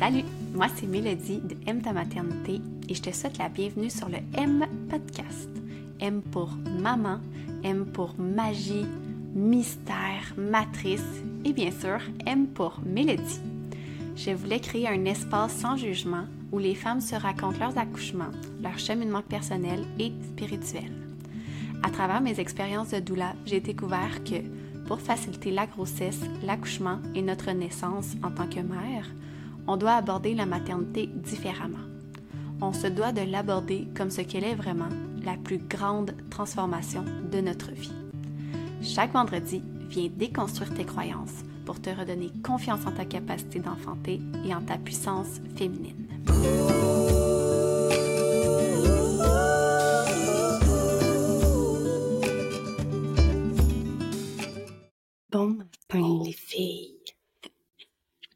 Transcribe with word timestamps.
Salut, 0.00 0.24
moi 0.54 0.66
c'est 0.74 0.86
Mélodie 0.86 1.42
de 1.44 1.54
M 1.66 1.82
ta 1.82 1.92
maternité 1.92 2.62
et 2.88 2.94
je 2.94 3.02
te 3.02 3.14
souhaite 3.14 3.36
la 3.36 3.50
bienvenue 3.50 3.90
sur 3.90 4.08
le 4.08 4.16
M 4.32 4.64
podcast. 4.88 5.50
M 6.00 6.22
pour 6.22 6.48
maman, 6.80 7.20
M 7.64 7.84
pour 7.84 8.14
magie, 8.18 8.86
mystère, 9.34 10.32
matrice 10.38 11.04
et 11.44 11.52
bien 11.52 11.70
sûr 11.70 11.98
M 12.24 12.46
pour 12.46 12.80
Mélodie. 12.82 13.40
Je 14.16 14.30
voulais 14.30 14.60
créer 14.60 14.88
un 14.88 15.04
espace 15.04 15.52
sans 15.52 15.76
jugement 15.76 16.24
où 16.50 16.58
les 16.58 16.74
femmes 16.74 17.02
se 17.02 17.14
racontent 17.14 17.58
leurs 17.58 17.76
accouchements, 17.76 18.32
leur 18.62 18.78
cheminement 18.78 19.20
personnel 19.20 19.84
et 19.98 20.12
spirituel. 20.32 20.90
À 21.82 21.90
travers 21.90 22.22
mes 22.22 22.40
expériences 22.40 22.92
de 22.92 23.00
doula, 23.00 23.34
j'ai 23.44 23.60
découvert 23.60 24.24
que 24.24 24.36
pour 24.86 24.98
faciliter 24.98 25.50
la 25.50 25.66
grossesse, 25.66 26.22
l'accouchement 26.42 27.00
et 27.14 27.20
notre 27.20 27.50
naissance 27.50 28.14
en 28.22 28.30
tant 28.30 28.46
que 28.46 28.60
mère, 28.60 29.04
on 29.70 29.76
doit 29.76 29.92
aborder 29.92 30.34
la 30.34 30.46
maternité 30.46 31.06
différemment. 31.06 31.78
On 32.60 32.72
se 32.72 32.88
doit 32.88 33.12
de 33.12 33.20
l'aborder 33.20 33.86
comme 33.96 34.10
ce 34.10 34.20
qu'elle 34.20 34.42
est 34.42 34.56
vraiment, 34.56 34.88
la 35.24 35.36
plus 35.36 35.58
grande 35.58 36.12
transformation 36.28 37.04
de 37.30 37.40
notre 37.40 37.70
vie. 37.70 37.92
Chaque 38.82 39.12
vendredi, 39.12 39.62
viens 39.88 40.10
déconstruire 40.12 40.74
tes 40.74 40.84
croyances 40.84 41.44
pour 41.64 41.80
te 41.80 41.88
redonner 41.88 42.32
confiance 42.42 42.84
en 42.84 42.90
ta 42.90 43.04
capacité 43.04 43.60
d'enfanter 43.60 44.20
et 44.44 44.52
en 44.52 44.60
ta 44.60 44.76
puissance 44.76 45.40
féminine. 45.54 46.08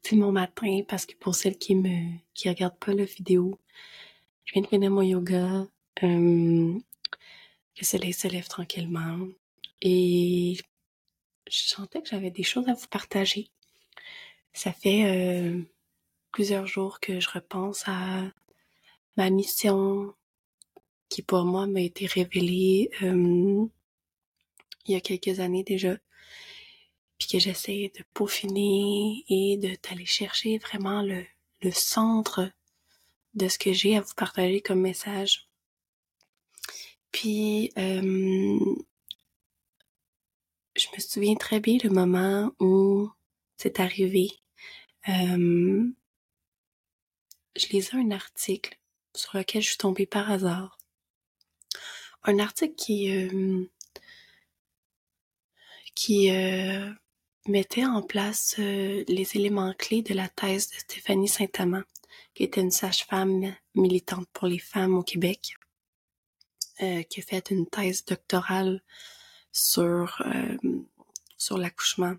C'est 0.05 0.15
mon 0.15 0.31
matin 0.31 0.81
parce 0.87 1.07
que 1.07 1.15
pour 1.15 1.33
celles 1.33 1.57
qui 1.57 1.73
me 1.73 2.11
qui 2.35 2.47
regardent 2.47 2.77
pas 2.77 2.93
la 2.93 3.05
vidéo, 3.05 3.59
je 4.43 4.53
viens 4.53 4.61
de 4.61 4.67
finir 4.67 4.91
mon 4.91 5.01
yoga. 5.01 5.65
Euh, 6.03 6.79
le 7.79 7.83
soleil 7.83 8.13
se 8.13 8.27
lève 8.27 8.47
tranquillement 8.47 9.27
et 9.81 10.57
je 11.49 11.57
sentais 11.57 12.03
que 12.03 12.09
j'avais 12.09 12.29
des 12.29 12.43
choses 12.43 12.69
à 12.69 12.75
vous 12.75 12.87
partager. 12.87 13.49
Ça 14.53 14.71
fait 14.73 15.05
euh, 15.05 15.63
plusieurs 16.31 16.67
jours 16.67 16.99
que 16.99 17.19
je 17.19 17.29
repense 17.31 17.83
à 17.87 18.25
ma 19.17 19.31
mission 19.31 20.13
qui 21.09 21.23
pour 21.23 21.45
moi 21.45 21.65
m'a 21.65 21.81
été 21.81 22.05
révélée 22.05 22.91
euh, 23.01 23.65
il 24.85 24.91
y 24.93 24.95
a 24.95 25.01
quelques 25.01 25.39
années 25.39 25.63
déjà 25.63 25.97
puis 27.17 27.27
que 27.27 27.39
j'essaie 27.39 27.91
de 27.97 28.03
peaufiner 28.13 29.23
et 29.29 29.57
de 29.57 29.75
t'aller 29.75 30.05
chercher 30.05 30.57
vraiment 30.57 31.01
le, 31.01 31.25
le 31.61 31.71
centre 31.71 32.51
de 33.33 33.47
ce 33.47 33.57
que 33.57 33.73
j'ai 33.73 33.97
à 33.97 34.01
vous 34.01 34.13
partager 34.15 34.61
comme 34.61 34.81
message. 34.81 35.47
Puis, 37.11 37.71
euh, 37.77 38.59
je 40.75 40.87
me 40.93 40.99
souviens 40.99 41.35
très 41.35 41.59
bien 41.59 41.77
le 41.83 41.89
moment 41.89 42.51
où 42.59 43.09
c'est 43.57 43.79
arrivé. 43.79 44.31
Euh, 45.07 45.85
je 47.55 47.67
lisais 47.67 47.95
un 47.95 48.11
article 48.11 48.77
sur 49.15 49.37
lequel 49.37 49.61
je 49.61 49.69
suis 49.69 49.77
tombée 49.77 50.05
par 50.05 50.29
hasard. 50.29 50.77
Un 52.23 52.39
article 52.39 52.75
qui 52.75 53.11
euh, 53.11 53.65
qui 55.93 56.31
euh, 56.31 56.91
mettait 57.47 57.85
en 57.85 58.01
place 58.01 58.55
euh, 58.59 59.03
les 59.07 59.35
éléments 59.35 59.73
clés 59.77 60.01
de 60.01 60.13
la 60.13 60.27
thèse 60.29 60.69
de 60.69 60.75
Stéphanie 60.75 61.27
Saint-Amand, 61.27 61.83
qui 62.33 62.43
était 62.43 62.61
une 62.61 62.71
sage-femme 62.71 63.55
militante 63.75 64.27
pour 64.33 64.47
les 64.47 64.59
femmes 64.59 64.95
au 64.95 65.03
Québec, 65.03 65.55
euh, 66.81 67.03
qui 67.03 67.19
a 67.21 67.23
fait 67.23 67.51
une 67.51 67.67
thèse 67.67 68.05
doctorale 68.05 68.81
sur 69.51 70.21
euh, 70.25 70.57
sur 71.37 71.57
l'accouchement, 71.57 72.15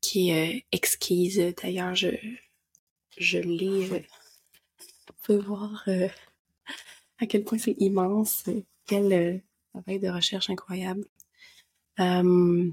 qui 0.00 0.30
est 0.30 0.64
exquise. 0.72 1.54
D'ailleurs, 1.62 1.94
je 1.94 2.08
je 3.16 3.38
l'ai. 3.38 3.86
vous 3.86 5.14
pouvez 5.22 5.38
voir 5.38 5.86
à 7.18 7.26
quel 7.26 7.44
point 7.44 7.58
c'est 7.58 7.76
immense, 7.78 8.44
quel 8.86 9.42
travail 9.72 10.00
de 10.00 10.08
recherche 10.08 10.50
incroyable. 10.50 11.04
Euh, 12.00 12.70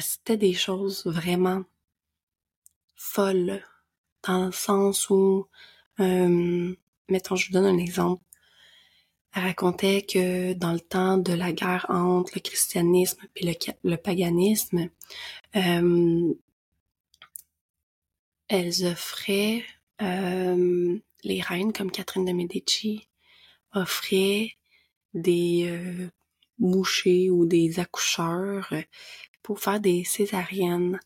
c'était 0.00 0.36
des 0.36 0.52
choses 0.52 1.06
vraiment 1.06 1.64
folles 2.96 3.62
dans 4.26 4.46
le 4.46 4.52
sens 4.52 5.08
où, 5.10 5.46
euh, 6.00 6.74
mettons, 7.08 7.36
je 7.36 7.46
vous 7.46 7.52
donne 7.52 7.66
un 7.66 7.78
exemple. 7.78 8.22
Elle 9.34 9.42
racontait 9.44 10.02
que 10.02 10.52
dans 10.54 10.72
le 10.72 10.80
temps 10.80 11.18
de 11.18 11.32
la 11.32 11.52
guerre 11.52 11.86
entre 11.88 12.32
le 12.34 12.40
christianisme 12.40 13.20
et 13.36 13.56
le, 13.84 13.96
paganisme, 13.96 14.88
euh, 15.56 16.34
elles 18.48 18.86
offraient, 18.86 19.64
euh, 20.02 20.98
les 21.24 21.40
reines 21.40 21.72
comme 21.72 21.90
Catherine 21.90 22.24
de 22.24 22.32
Medici 22.32 23.08
offraient 23.72 24.56
des 25.14 25.66
euh, 25.68 26.08
mouchés 26.58 27.30
ou 27.30 27.46
des 27.46 27.80
accoucheurs 27.80 28.72
pour 29.48 29.60
faire 29.60 29.80
des 29.80 30.04
césariennes. 30.04 31.00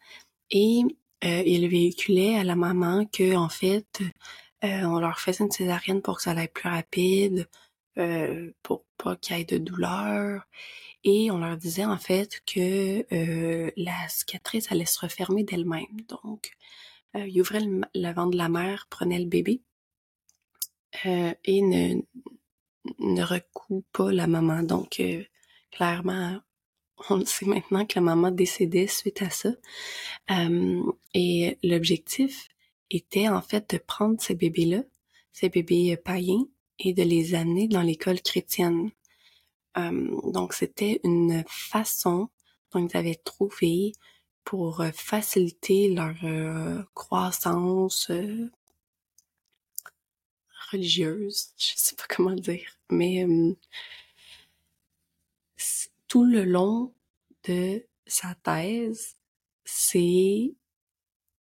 Et 0.51 0.83
euh, 1.25 1.43
il 1.47 1.69
véhiculait 1.69 2.35
à 2.35 2.43
la 2.43 2.57
maman 2.57 3.07
que 3.07 3.37
en 3.37 3.49
fait, 3.49 4.01
euh, 4.65 4.83
on 4.83 4.99
leur 4.99 5.21
faisait 5.21 5.45
une 5.45 5.53
césarienne 5.53 6.03
pour 6.03 6.17
que 6.17 6.25
ça 6.25 6.33
aille 6.33 6.49
plus 6.49 6.69
rapide, 6.69 7.49
euh, 7.99 8.51
pour 8.65 8.85
pas 8.99 9.15
qu'il 9.15 9.39
y 9.39 9.43
ait 9.43 9.45
de 9.45 9.59
douleur. 9.59 10.43
Et 11.05 11.31
on 11.31 11.39
leur 11.39 11.57
disait 11.57 11.85
en 11.85 11.99
fait 11.99 12.43
que 12.45 13.07
la 13.77 14.09
cicatrice 14.09 14.73
allait 14.73 14.87
se 14.87 14.99
refermer 14.99 15.45
d'elle-même. 15.45 16.01
Donc, 16.09 16.57
il 17.15 17.41
ouvrait 17.41 17.61
le, 17.61 18.13
ventre 18.13 18.33
de 18.33 18.39
la 18.39 18.49
mère, 18.49 18.89
prenait 18.91 19.21
le 19.21 19.27
bébé 19.27 19.61
et 21.05 21.63
ne, 21.63 22.03
ne 22.99 23.23
recoue 23.23 23.85
pas 23.93 24.11
la 24.11 24.27
maman. 24.27 24.65
Donc, 24.65 25.01
clairement, 25.71 26.41
on 27.11 27.25
sait 27.25 27.47
maintenant 27.47 27.85
que 27.87 27.95
la 27.97 28.03
maman 28.03 28.31
décédait 28.31 28.87
suite 28.87 29.23
à 29.23 29.31
ça. 29.31 29.51
Euh, 30.31 30.83
et 31.15 31.59
l'objectif 31.63 32.49
était 32.91 33.29
en 33.29 33.43
fait 33.43 33.71
de 33.71 33.79
prendre 33.79 34.21
ces 34.21 34.35
bébés-là, 34.35 34.83
ces 35.33 35.49
bébés 35.49 35.97
païens, 35.97 36.47
et 36.79 36.93
de 36.93 37.03
les 37.03 37.35
amener 37.35 37.69
dans 37.69 37.83
l'école 37.83 38.21
chrétienne. 38.21 38.91
Euh, 39.77 40.31
donc 40.31 40.53
c'était 40.53 41.01
une 41.05 41.45
façon 41.47 42.29
dont 42.73 42.87
ils 42.87 42.97
avaient 42.97 43.21
trouvé 43.25 43.93
pour 44.45 44.85
faciliter 44.93 45.89
leur 45.89 46.17
euh, 46.25 46.83
croissance 46.95 48.11
religieuse, 50.73 51.53
je 51.57 51.73
sais 51.77 51.97
pas 51.97 52.05
comment 52.15 52.35
dire, 52.35 52.77
mais 52.91 53.27
tout 56.13 56.27
le 56.27 56.45
long 56.45 56.93
de 57.45 57.87
sa 58.07 58.35
thèse, 58.35 59.17
c'est 59.65 60.55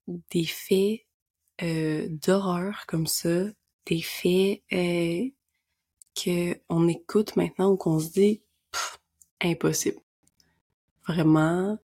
des 0.06 0.46
faits 0.46 1.02
euh, 1.60 2.08
d'horreur 2.08 2.86
comme 2.86 3.06
ça, 3.06 3.44
des 3.84 4.00
faits 4.00 4.62
euh, 4.72 5.28
que 6.14 6.58
on 6.70 6.88
écoute 6.88 7.36
maintenant 7.36 7.72
ou 7.72 7.76
qu'on 7.76 8.00
se 8.00 8.12
dit 8.12 8.42
impossible. 9.42 10.00
Vraiment, 11.06 11.78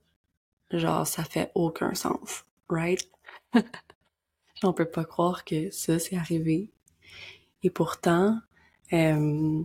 genre 0.70 1.06
ça 1.06 1.24
fait 1.24 1.52
aucun 1.54 1.92
sens, 1.92 2.46
right? 2.70 3.06
On 4.62 4.72
peut 4.72 4.90
pas 4.90 5.04
croire 5.04 5.44
que 5.44 5.70
ça 5.70 5.98
c'est 5.98 6.16
arrivé. 6.16 6.72
Et 7.62 7.68
pourtant, 7.68 8.40
euh, 8.94 9.62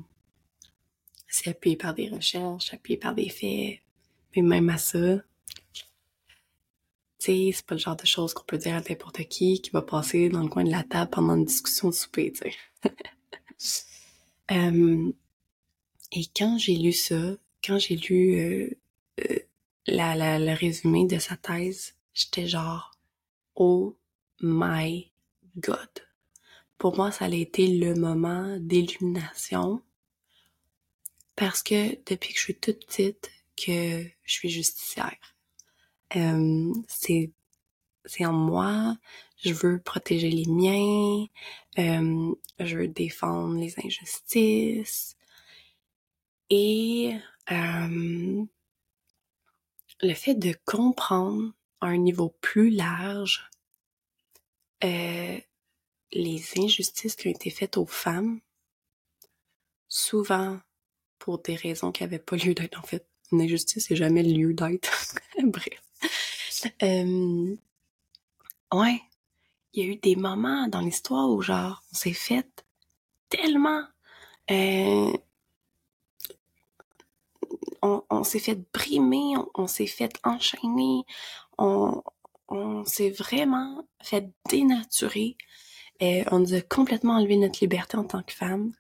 c'est 1.34 1.50
appuyé 1.50 1.76
par 1.76 1.96
des 1.96 2.10
recherches, 2.10 2.76
appuyé 2.76 2.96
par 2.96 3.16
des 3.16 3.28
faits, 3.28 3.80
mais 4.36 4.42
même 4.44 4.70
à 4.70 4.78
ça, 4.78 5.18
tu 5.74 5.84
sais, 7.18 7.52
c'est 7.52 7.66
pas 7.66 7.74
le 7.74 7.80
genre 7.80 7.96
de 7.96 8.06
choses 8.06 8.36
qu'on 8.36 8.44
peut 8.44 8.60
dire 8.60 8.76
à 8.76 8.82
n'importe 8.82 9.24
qui 9.24 9.60
qui 9.60 9.72
va 9.72 9.82
passer 9.82 10.30
dans 10.30 10.44
le 10.44 10.48
coin 10.48 10.64
de 10.64 10.70
la 10.70 10.84
table 10.84 11.10
pendant 11.10 11.36
une 11.36 11.46
discussion 11.46 11.90
de 11.90 11.96
souper, 11.96 12.34
tu 12.34 12.52
sais. 12.84 13.74
euh, 14.52 15.12
et 16.12 16.26
quand 16.36 16.60
j'ai 16.60 16.76
lu 16.76 16.94
ça, 16.94 17.36
quand 17.66 17.80
j'ai 17.80 17.96
lu 17.96 18.36
euh, 18.36 18.70
euh, 19.22 19.40
le 19.88 20.54
résumé 20.54 21.08
de 21.08 21.18
sa 21.18 21.36
thèse, 21.36 21.96
j'étais 22.14 22.46
genre, 22.46 22.92
oh 23.56 23.98
my 24.40 25.10
god. 25.58 25.90
Pour 26.78 26.96
moi, 26.96 27.12
ça 27.12 27.26
a 27.26 27.30
été 27.30 27.66
le 27.66 27.96
moment 27.96 28.56
d'illumination 28.60 29.82
parce 31.36 31.64
que 31.64 31.96
depuis 32.06 32.34
que 32.34 32.40
je 32.40 32.44
suis 32.44 32.56
toute 32.56 32.86
petite, 32.86 33.32
que 33.56 34.04
je 34.24 34.34
suis 34.34 34.50
justicière. 34.50 35.36
Euh, 36.16 36.74
c'est 36.88 37.32
c'est 38.06 38.26
en 38.26 38.34
moi, 38.34 38.98
je 39.38 39.54
veux 39.54 39.80
protéger 39.80 40.30
les 40.30 40.46
miens, 40.46 41.26
euh, 41.80 42.36
je 42.60 42.78
veux 42.78 42.88
défendre 42.88 43.56
les 43.56 43.74
injustices. 43.84 45.16
Et 46.50 47.16
euh, 47.52 48.46
le 50.02 50.14
fait 50.14 50.36
de 50.36 50.54
comprendre 50.66 51.54
à 51.82 51.88
un 51.88 51.98
niveau 51.98 52.30
plus 52.42 52.70
large 52.70 53.50
euh, 54.84 55.40
les 56.12 56.44
injustices 56.58 57.16
qui 57.16 57.28
ont 57.28 57.32
été 57.32 57.50
faites 57.50 57.78
aux 57.78 57.86
femmes, 57.86 58.40
souvent 59.88 60.60
pour 61.24 61.40
des 61.40 61.56
raisons 61.56 61.94
qui 61.94 62.04
n'avaient 62.04 62.20
pas 62.20 62.36
lieu 62.36 62.54
d'être. 62.54 62.78
En 62.78 62.84
fait, 62.84 63.08
une 63.32 63.40
injustice 63.40 63.90
n'est 63.90 63.96
jamais 63.96 64.24
lieu 64.24 64.54
d'être. 64.54 65.16
Bref. 65.42 65.82
Euh, 66.84 67.56
ouais, 68.74 69.02
il 69.74 69.86
y 69.86 69.88
a 69.88 69.94
eu 69.94 69.96
des 69.96 70.18
moments 70.18 70.68
dans 70.68 70.82
l'histoire 70.82 71.30
où 71.30 71.42
genre 71.42 71.82
on 71.94 71.96
s'est 71.96 72.12
fait 72.12 72.66
tellement 73.30 73.84
euh, 74.52 75.14
on, 77.82 78.24
s'est 78.26 78.40
fait 78.40 78.60
brimer, 78.74 79.36
on, 79.56 79.68
s'est 79.68 79.88
fait 79.88 80.12
enchaîner, 80.26 81.04
on, 81.58 82.04
on 82.50 82.84
s'est 82.84 83.12
vraiment 83.12 83.88
fait 84.02 84.30
dénaturer. 84.50 85.38
Euh, 86.02 86.24
on 86.32 86.40
nous 86.40 86.54
a 86.54 86.62
complètement 86.62 87.14
enlevé 87.14 87.38
notre 87.38 87.60
liberté 87.62 87.96
en 87.96 88.04
tant 88.04 88.24
que 88.24 88.34
femme. 88.34 88.74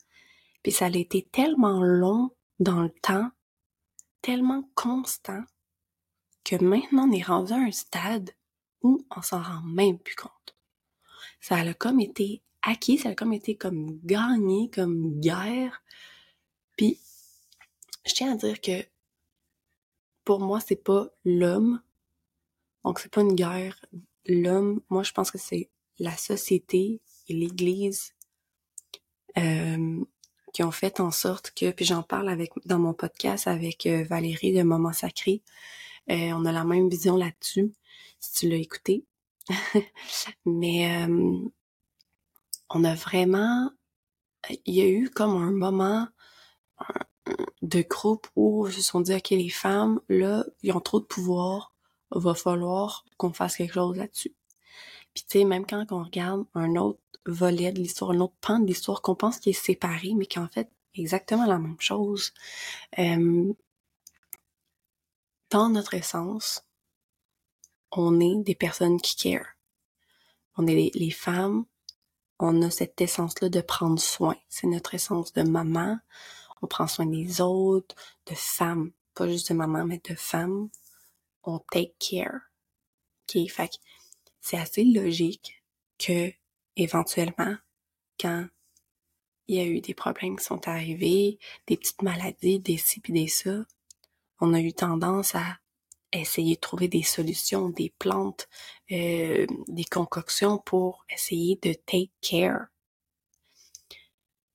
Puis 0.63 0.71
ça 0.71 0.85
a 0.85 0.89
été 0.89 1.27
tellement 1.31 1.83
long 1.83 2.31
dans 2.59 2.81
le 2.81 2.89
temps, 2.89 3.29
tellement 4.21 4.69
constant, 4.75 5.43
que 6.43 6.55
maintenant 6.63 7.07
on 7.07 7.11
est 7.11 7.23
rendu 7.23 7.53
à 7.53 7.57
un 7.57 7.71
stade 7.71 8.31
où 8.81 9.05
on 9.15 9.21
s'en 9.21 9.41
rend 9.41 9.61
même 9.61 9.99
plus 9.99 10.15
compte. 10.15 10.55
Ça 11.39 11.57
a 11.57 11.73
comme 11.73 11.99
été 11.99 12.41
acquis, 12.61 12.97
ça 12.97 13.09
a 13.09 13.15
comme 13.15 13.33
été 13.33 13.55
comme 13.55 13.99
gagné, 14.03 14.69
comme 14.69 15.19
guerre. 15.19 15.83
Puis, 16.77 16.99
je 18.05 18.13
tiens 18.13 18.33
à 18.33 18.35
dire 18.37 18.59
que 18.61 18.85
pour 20.23 20.39
moi, 20.39 20.59
c'est 20.59 20.81
pas 20.81 21.09
l'homme. 21.25 21.81
Donc, 22.83 22.99
c'est 22.99 23.11
pas 23.11 23.21
une 23.21 23.35
guerre. 23.35 23.85
L'homme, 24.25 24.81
moi, 24.89 25.03
je 25.03 25.11
pense 25.11 25.31
que 25.31 25.37
c'est 25.37 25.69
la 25.99 26.15
société 26.15 27.01
et 27.27 27.33
l'Église 27.33 28.13
euh, 29.37 30.03
qui 30.53 30.63
ont 30.63 30.71
fait 30.71 30.99
en 30.99 31.11
sorte 31.11 31.51
que, 31.55 31.71
puis 31.71 31.83
j'en 31.83 32.03
parle 32.03 32.29
avec 32.29 32.51
dans 32.65 32.79
mon 32.79 32.93
podcast 32.93 33.47
avec 33.47 33.85
euh, 33.87 34.03
Valérie 34.03 34.53
de 34.53 34.63
Moment 34.63 34.93
Sacré, 34.93 35.41
euh, 36.09 36.31
on 36.33 36.45
a 36.45 36.51
la 36.51 36.63
même 36.63 36.89
vision 36.89 37.17
là-dessus, 37.17 37.73
si 38.19 38.33
tu 38.33 38.49
l'as 38.49 38.57
écouté. 38.57 39.03
Mais 40.45 41.05
euh, 41.05 41.39
on 42.69 42.83
a 42.83 42.95
vraiment, 42.95 43.71
il 44.65 44.75
y 44.75 44.81
a 44.81 44.87
eu 44.87 45.09
comme 45.09 45.35
un 45.35 45.51
moment 45.51 46.07
de 47.61 47.81
groupe 47.81 48.27
où 48.35 48.67
ils 48.67 48.73
se 48.73 48.81
sont 48.81 49.01
dit, 49.01 49.13
OK, 49.13 49.31
les 49.31 49.49
femmes, 49.49 50.01
là, 50.07 50.45
ils 50.61 50.73
ont 50.73 50.81
trop 50.81 50.99
de 50.99 51.05
pouvoir, 51.05 51.73
va 52.11 52.35
falloir 52.35 53.05
qu'on 53.17 53.33
fasse 53.33 53.57
quelque 53.57 53.73
chose 53.73 53.97
là-dessus. 53.97 54.35
Puis 55.13 55.23
tu 55.29 55.39
sais, 55.39 55.45
même 55.45 55.65
quand 55.65 55.85
on 55.91 56.03
regarde 56.03 56.45
un 56.55 56.75
autre 56.75 56.99
volet 57.25 57.71
de 57.71 57.79
l'histoire, 57.79 58.11
un 58.11 58.19
autre 58.19 58.35
pan 58.41 58.59
de 58.59 58.65
l'histoire 58.65 59.01
qu'on 59.01 59.15
pense 59.15 59.39
qu'il 59.39 59.51
est 59.51 59.53
séparé, 59.53 60.13
mais 60.15 60.25
qu'en 60.25 60.47
fait, 60.47 60.69
exactement 60.95 61.45
la 61.45 61.59
même 61.59 61.79
chose. 61.79 62.33
Euh, 62.99 63.53
dans 65.49 65.69
notre 65.69 65.93
essence, 65.93 66.65
on 67.91 68.19
est 68.19 68.43
des 68.43 68.55
personnes 68.55 68.99
qui 68.99 69.15
care. 69.15 69.45
On 70.57 70.67
est 70.67 70.91
les, 70.93 71.11
femmes, 71.11 71.65
on 72.39 72.61
a 72.61 72.69
cette 72.69 72.99
essence-là 73.01 73.49
de 73.49 73.61
prendre 73.61 73.99
soin. 73.99 74.35
C'est 74.49 74.67
notre 74.67 74.93
essence 74.93 75.33
de 75.33 75.43
maman. 75.43 75.99
On 76.61 76.67
prend 76.67 76.87
soin 76.87 77.05
des 77.05 77.41
autres, 77.41 77.95
de 78.27 78.35
femmes. 78.35 78.91
Pas 79.15 79.27
juste 79.27 79.49
de 79.51 79.55
maman, 79.55 79.85
mais 79.85 80.01
de 80.07 80.15
femmes. 80.15 80.69
On 81.43 81.59
take 81.71 81.95
care. 81.99 82.39
OK? 83.27 83.49
Fait 83.49 83.79
c'est 84.43 84.57
assez 84.57 84.83
logique 84.83 85.63
que 85.97 86.31
éventuellement, 86.75 87.55
quand 88.19 88.45
il 89.47 89.55
y 89.55 89.59
a 89.59 89.65
eu 89.65 89.79
des 89.79 89.93
problèmes 89.93 90.37
qui 90.37 90.43
sont 90.43 90.67
arrivés, 90.67 91.39
des 91.67 91.77
petites 91.77 92.01
maladies, 92.01 92.59
des 92.59 92.77
ci 92.77 92.99
pis 92.99 93.13
des 93.13 93.27
ça, 93.27 93.65
on 94.41 94.53
a 94.53 94.59
eu 94.59 94.73
tendance 94.73 95.33
à 95.33 95.59
essayer 96.11 96.55
de 96.55 96.59
trouver 96.59 96.89
des 96.89 97.03
solutions, 97.03 97.69
des 97.69 97.93
plantes, 97.97 98.49
euh, 98.91 99.47
des 99.67 99.85
concoctions 99.85 100.57
pour 100.59 101.05
essayer 101.09 101.57
de 101.61 101.73
take 101.73 102.11
care. 102.21 102.67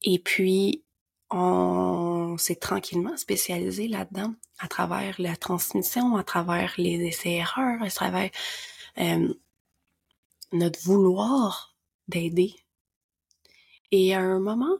Et 0.02 0.18
puis, 0.18 0.84
on 1.30 2.36
s'est 2.38 2.56
tranquillement 2.56 3.16
spécialisé 3.16 3.88
là-dedans 3.88 4.34
à 4.58 4.68
travers 4.68 5.14
la 5.18 5.36
transmission, 5.36 6.16
à 6.16 6.24
travers 6.24 6.74
les 6.76 7.06
essais-erreurs, 7.06 7.82
à 7.82 7.90
travers 7.90 8.30
euh, 8.98 9.34
notre 10.52 10.80
vouloir 10.80 11.76
d'aider. 12.08 12.54
Et 13.90 14.14
à 14.14 14.20
un 14.20 14.38
moment, 14.38 14.78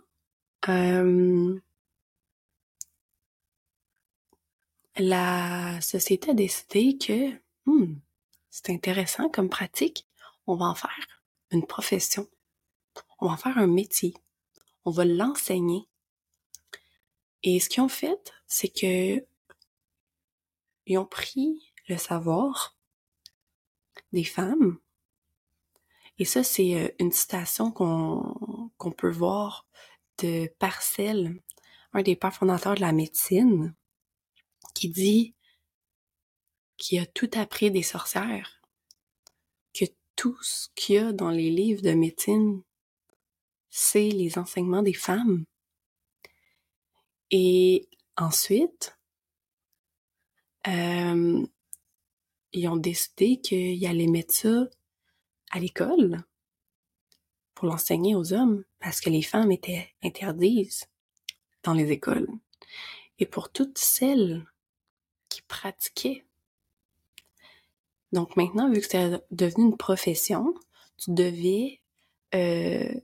euh, 0.69 1.59
la 4.97 5.81
société 5.81 6.31
a 6.31 6.35
décidé 6.35 6.99
que 6.99 7.33
hmm, 7.67 7.97
c'est 8.51 8.71
intéressant 8.71 9.29
comme 9.29 9.49
pratique, 9.49 10.07
on 10.47 10.57
va 10.57 10.67
en 10.67 10.75
faire 10.75 11.23
une 11.51 11.67
profession, 11.67 12.29
on 13.21 13.27
va 13.27 13.33
en 13.33 13.37
faire 13.37 13.59
un 13.59 13.67
métier, 13.67 14.15
on 14.85 14.91
va 14.91 15.05
l'enseigner. 15.05 15.89
Et 17.43 17.61
ce 17.61 17.69
qu'ils 17.69 17.83
ont 17.83 17.89
fait, 17.89 18.33
c'est 18.47 18.69
que 18.69 19.25
ils 20.87 20.99
ont 20.99 21.07
pris 21.07 21.73
le 21.89 21.97
savoir 21.97 22.77
des 24.13 24.25
femmes 24.25 24.79
et 26.19 26.25
ça, 26.25 26.43
c'est 26.43 26.75
euh, 26.75 26.89
une 26.99 27.13
citation 27.13 27.71
qu'on 27.71 28.93
peut 28.97 29.11
voir 29.11 29.67
de 30.19 30.49
Parcel, 30.59 31.41
un 31.93 32.03
des 32.03 32.17
pères 32.17 32.35
fondateurs 32.35 32.75
de 32.75 32.81
la 32.81 32.93
médecine, 32.93 33.75
qui 34.75 34.89
dit 34.89 35.35
qu'il 36.77 37.01
a 37.01 37.07
tout 37.07 37.31
appris 37.35 37.71
des 37.71 37.83
sorcières, 37.83 38.61
que 39.73 39.85
tout 40.17 40.37
ce 40.43 40.69
qu'il 40.75 40.95
y 40.97 40.99
a 40.99 41.13
dans 41.13 41.31
les 41.31 41.51
livres 41.51 41.83
de 41.83 41.93
médecine, 41.93 42.63
c'est 43.71 44.09
les 44.09 44.39
enseignements 44.39 44.83
des 44.83 44.95
femmes. 44.95 45.45
Et 47.31 47.89
ensuite, 48.17 48.99
euh, 50.67 51.47
ils 52.53 52.69
ont 52.69 52.77
décidé 52.77 53.41
qu'ils 53.41 53.87
allaient 53.87 54.07
mettre 54.07 54.35
ça 54.35 54.69
à 55.51 55.59
l'école 55.59 56.23
pour 57.55 57.67
l'enseigner 57.67 58.15
aux 58.15 58.33
hommes 58.33 58.65
parce 58.79 59.01
que 59.01 59.11
les 59.11 59.23
femmes 59.23 59.51
étaient 59.51 59.89
interdites 60.03 60.89
dans 61.65 61.75
les 61.75 61.91
écoles. 61.91 62.29
Et 63.19 63.27
pour 63.27 63.51
toutes 63.51 63.79
celles 63.79 64.47
qui 65.29 65.43
pratiquaient. 65.43 66.25
Donc 68.13 68.37
maintenant, 68.37 68.71
vu 68.71 68.81
que 68.81 68.87
c'est 68.89 69.23
devenu 69.31 69.65
une 69.65 69.77
profession, 69.77 70.55
tu 70.97 71.13
devais 71.13 71.81
euh, 72.35 72.95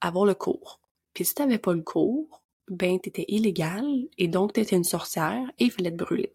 avoir 0.00 0.24
le 0.24 0.34
cours. 0.34 0.80
Puis 1.12 1.24
si 1.24 1.34
tu 1.34 1.42
n'avais 1.42 1.58
pas 1.58 1.72
le 1.72 1.82
cours, 1.82 2.42
ben 2.68 2.98
t'étais 2.98 3.26
illégal 3.28 3.86
et 4.18 4.28
donc 4.28 4.54
t'étais 4.54 4.76
une 4.76 4.84
sorcière 4.84 5.46
et 5.58 5.64
il 5.64 5.70
fallait 5.70 5.90
te 5.90 6.02
brûler. 6.02 6.34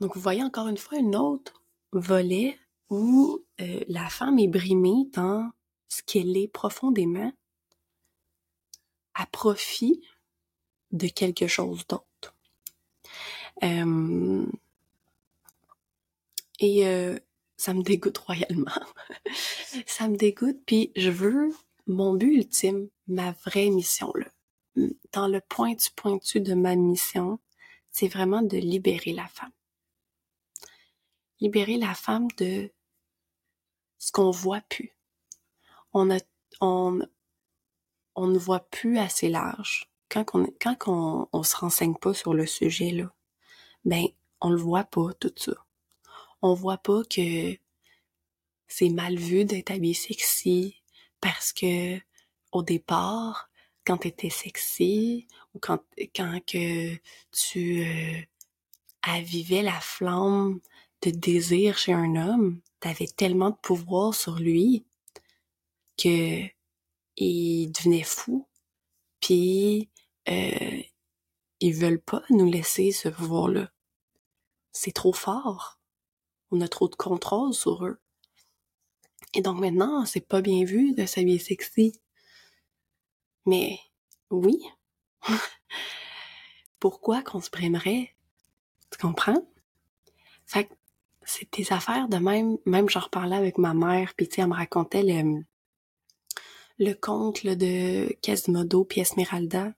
Donc 0.00 0.16
vous 0.16 0.20
voyez 0.20 0.42
encore 0.42 0.68
une 0.68 0.76
fois 0.76 0.98
un 0.98 1.12
autre 1.12 1.62
volet 1.92 2.58
où 2.92 3.42
euh, 3.62 3.80
la 3.88 4.10
femme 4.10 4.38
est 4.38 4.48
brimée 4.48 5.08
dans 5.14 5.50
ce 5.88 6.02
qu'elle 6.02 6.36
est 6.36 6.46
profondément 6.46 7.32
à 9.14 9.24
profit 9.24 10.02
de 10.90 11.08
quelque 11.08 11.46
chose 11.46 11.86
d'autre. 11.86 12.36
Euh, 13.62 14.44
et 16.60 16.86
euh, 16.86 17.18
ça 17.56 17.72
me 17.72 17.82
dégoûte 17.82 18.18
royalement. 18.18 18.70
ça 19.86 20.06
me 20.08 20.16
dégoûte, 20.16 20.60
puis 20.66 20.92
je 20.94 21.08
veux 21.08 21.50
mon 21.86 22.12
but 22.12 22.34
ultime, 22.36 22.90
ma 23.06 23.32
vraie 23.32 23.70
mission. 23.70 24.12
Dans 25.12 25.28
le 25.28 25.40
point 25.40 25.72
du 25.72 25.88
pointu 25.96 26.40
de 26.42 26.52
ma 26.52 26.76
mission, 26.76 27.38
c'est 27.90 28.08
vraiment 28.08 28.42
de 28.42 28.58
libérer 28.58 29.14
la 29.14 29.28
femme. 29.28 29.52
Libérer 31.40 31.78
la 31.78 31.94
femme 31.94 32.28
de 32.36 32.70
ce 34.02 34.10
qu'on 34.10 34.32
voit 34.32 34.62
plus. 34.62 34.96
On 35.92 36.10
a, 36.10 36.18
on, 36.60 36.98
on 38.16 38.26
ne 38.26 38.36
voit 38.36 38.68
plus 38.68 38.98
assez 38.98 39.28
large. 39.28 39.88
Quand 40.08 40.24
on, 40.34 40.46
quand 40.60 41.28
on, 41.32 41.42
se 41.44 41.56
renseigne 41.56 41.94
pas 41.94 42.12
sur 42.12 42.34
le 42.34 42.44
sujet, 42.44 42.90
là, 42.90 43.12
ben, 43.84 44.04
on 44.40 44.50
le 44.50 44.56
voit 44.56 44.82
pas, 44.82 45.14
tout 45.20 45.32
ça. 45.36 45.52
On 46.42 46.52
voit 46.52 46.78
pas 46.78 47.02
que 47.04 47.56
c'est 48.66 48.88
mal 48.88 49.16
vu 49.16 49.44
d'être 49.44 49.70
habillé 49.70 49.94
sexy 49.94 50.82
parce 51.20 51.52
que 51.52 52.00
au 52.50 52.64
départ, 52.64 53.50
quand 53.86 53.98
tu 53.98 54.08
étais 54.08 54.30
sexy 54.30 55.28
ou 55.54 55.60
quand 55.60 55.78
quand 56.16 56.40
que 56.44 56.96
tu 57.30 57.84
euh, 57.84 58.20
avivais 59.02 59.62
la 59.62 59.80
flamme 59.80 60.60
de 61.02 61.10
désir 61.10 61.78
chez 61.78 61.92
un 61.92 62.16
homme, 62.16 62.60
t'avais 62.82 63.06
tellement 63.06 63.50
de 63.50 63.56
pouvoir 63.56 64.12
sur 64.12 64.40
lui 64.40 64.84
que 65.96 66.42
il 67.16 67.70
devenait 67.70 68.02
fou. 68.02 68.48
Puis 69.20 69.88
euh, 70.28 70.82
ils 71.60 71.74
veulent 71.74 72.02
pas 72.02 72.22
nous 72.28 72.50
laisser 72.50 72.90
ce 72.90 73.08
pouvoir-là. 73.08 73.70
C'est 74.72 74.92
trop 74.92 75.12
fort. 75.12 75.78
On 76.50 76.60
a 76.60 76.68
trop 76.68 76.88
de 76.88 76.96
contrôle 76.96 77.54
sur 77.54 77.86
eux. 77.86 78.00
Et 79.32 79.42
donc 79.42 79.60
maintenant, 79.60 80.04
c'est 80.04 80.26
pas 80.26 80.42
bien 80.42 80.64
vu 80.64 80.92
de 80.94 81.06
s'habiller 81.06 81.38
sexy. 81.38 82.00
Mais 83.46 83.78
oui. 84.30 84.58
Pourquoi 86.80 87.22
qu'on 87.22 87.40
se 87.40 87.48
prendrait? 87.48 88.16
Tu 88.90 88.98
comprends? 88.98 89.46
Fait 90.46 90.64
que 90.64 90.74
c'est 91.24 91.52
des 91.52 91.72
affaires 91.72 92.08
de 92.08 92.16
même, 92.18 92.58
même 92.66 92.88
j'en 92.88 93.00
reparlais 93.00 93.36
avec 93.36 93.58
ma 93.58 93.74
mère, 93.74 94.14
puis 94.16 94.28
tu 94.28 94.36
sais, 94.36 94.42
elle 94.42 94.48
me 94.48 94.54
racontait 94.54 95.02
le, 95.02 95.44
le 96.78 96.94
conte 96.94 97.46
de 97.46 98.12
Quasimodo 98.20 98.84
puis 98.84 99.00
Esmeralda. 99.00 99.74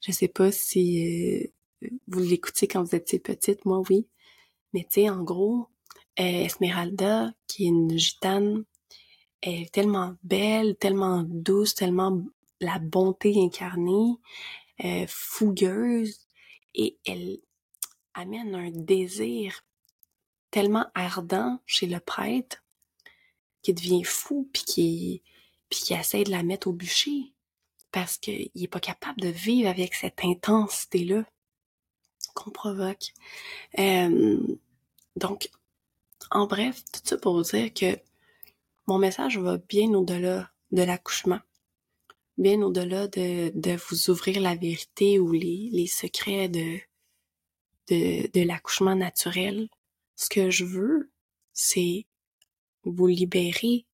Je 0.00 0.12
sais 0.12 0.28
pas 0.28 0.52
si 0.52 1.44
euh, 1.82 1.88
vous 2.08 2.20
l'écoutiez 2.20 2.68
quand 2.68 2.82
vous 2.82 2.94
étiez 2.94 3.18
petite, 3.18 3.64
moi 3.64 3.82
oui. 3.90 4.06
Mais 4.72 4.82
tu 4.82 5.02
sais, 5.02 5.10
en 5.10 5.22
gros, 5.22 5.68
euh, 6.18 6.44
Esmeralda, 6.44 7.32
qui 7.46 7.64
est 7.64 7.68
une 7.68 7.98
gitane, 7.98 8.64
est 9.42 9.72
tellement 9.72 10.16
belle, 10.22 10.76
tellement 10.76 11.24
douce, 11.26 11.74
tellement 11.74 12.22
la 12.60 12.78
bonté 12.78 13.34
incarnée, 13.36 14.16
euh, 14.84 15.04
fougueuse, 15.08 16.26
et 16.74 16.98
elle 17.06 17.38
amène 18.14 18.54
un 18.54 18.70
désir 18.70 19.65
tellement 20.56 20.86
ardent 20.94 21.60
chez 21.66 21.86
le 21.86 22.00
prêtre 22.00 22.64
qui 23.60 23.74
devient 23.74 24.04
fou 24.04 24.48
puis 24.54 24.62
qui 24.64 25.22
puis 25.68 25.92
essaie 25.92 26.24
de 26.24 26.30
la 26.30 26.42
mettre 26.42 26.68
au 26.68 26.72
bûcher 26.72 27.34
parce 27.92 28.16
qu'il 28.16 28.50
est 28.54 28.66
pas 28.66 28.80
capable 28.80 29.20
de 29.20 29.28
vivre 29.28 29.68
avec 29.68 29.92
cette 29.92 30.24
intensité 30.24 31.04
là 31.04 31.26
qu'on 32.34 32.50
provoque. 32.50 33.12
Euh, 33.78 34.40
donc, 35.16 35.50
en 36.30 36.46
bref, 36.46 36.82
tout 36.90 37.02
ça 37.04 37.18
pour 37.18 37.42
dire 37.42 37.74
que 37.74 37.98
mon 38.86 38.96
message 38.96 39.36
va 39.36 39.58
bien 39.58 39.92
au-delà 39.92 40.50
de 40.72 40.82
l'accouchement, 40.82 41.40
bien 42.38 42.62
au-delà 42.62 43.08
de, 43.08 43.76
vous 43.90 44.08
ouvrir 44.08 44.40
la 44.40 44.54
vérité 44.54 45.18
ou 45.18 45.32
les, 45.32 45.86
secrets 45.86 46.48
de, 46.48 46.78
de 47.90 48.40
l'accouchement 48.42 48.96
naturel. 48.96 49.68
Ce 50.16 50.28
que 50.30 50.50
je 50.50 50.64
veux, 50.64 51.10
c'est 51.52 52.06
vous 52.84 53.06
libérer 53.06 53.86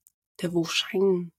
de 0.43 0.49
vos 0.49 0.65
chaînes, 0.65 1.31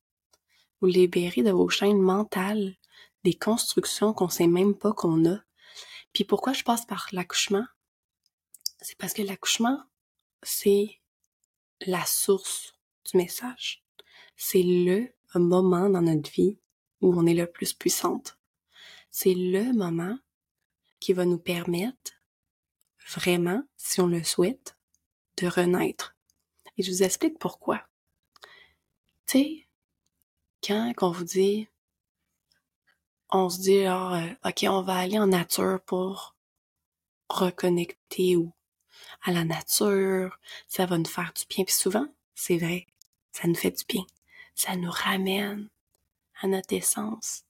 vous 0.82 0.88
libérer 0.88 1.42
de 1.42 1.52
vos 1.52 1.70
chaînes 1.70 2.02
mentales, 2.02 2.76
des 3.24 3.34
constructions 3.34 4.14
qu'on 4.14 4.30
sait 4.30 4.48
même 4.48 4.76
pas 4.76 4.94
qu'on 4.94 5.26
a. 5.26 5.40
Puis 6.12 6.26
pourquoi 6.26 6.52
je 6.54 6.64
passe 6.64 6.86
par 6.86 7.08
l'accouchement? 7.14 7.66
C'est 8.82 8.98
parce 8.98 9.14
que 9.14 9.22
l'accouchement, 9.22 9.82
c'est 10.42 11.00
la 11.86 12.06
source 12.06 12.74
du 13.10 13.18
message. 13.18 13.84
C'est 14.36 14.64
le 14.64 15.14
moment 15.36 15.90
dans 15.90 16.02
notre 16.02 16.30
vie 16.32 16.58
où 17.00 17.14
on 17.18 17.26
est 17.26 17.34
le 17.34 17.48
plus 17.48 17.74
puissante. 17.74 18.38
C'est 19.12 19.34
le 19.34 19.72
moment 19.74 20.18
qui 21.00 21.14
va 21.14 21.26
nous 21.26 21.40
permettre 21.40 22.12
vraiment, 23.08 23.64
si 23.78 24.02
on 24.02 24.08
le 24.08 24.24
souhaite, 24.24 24.78
de 25.38 25.48
renaître. 25.48 26.16
Et 26.78 26.84
je 26.84 26.92
vous 26.92 27.04
explique 27.04 27.40
pourquoi. 27.40 27.88
Tu 29.26 29.40
sais, 29.40 29.68
quand 30.68 30.94
on 31.02 31.12
vous 31.12 31.24
dit, 31.24 31.68
on 33.30 33.50
se 33.50 33.60
dit, 33.60 33.80
alors, 33.82 34.14
euh, 34.14 34.30
ok, 34.46 34.66
on 34.70 34.82
va 34.82 34.96
aller 34.98 35.20
en 35.20 35.28
nature 35.28 35.80
pour 35.86 36.36
reconnecter 37.30 38.36
ou 38.36 38.54
à 39.24 39.32
la 39.32 39.44
nature, 39.44 40.38
ça 40.68 40.86
va 40.86 40.98
nous 40.98 41.06
faire 41.06 41.34
du 41.36 41.44
bien. 41.50 41.66
Puis 41.66 41.74
souvent, 41.74 42.08
c'est 42.36 42.58
vrai, 42.58 42.88
ça 43.32 43.48
nous 43.48 43.56
fait 43.56 43.72
du 43.72 43.84
bien. 43.88 44.06
Ça 44.56 44.76
nous 44.76 44.92
ramène 44.92 45.70
à 46.42 46.48
notre 46.48 46.74
essence, 46.74 47.44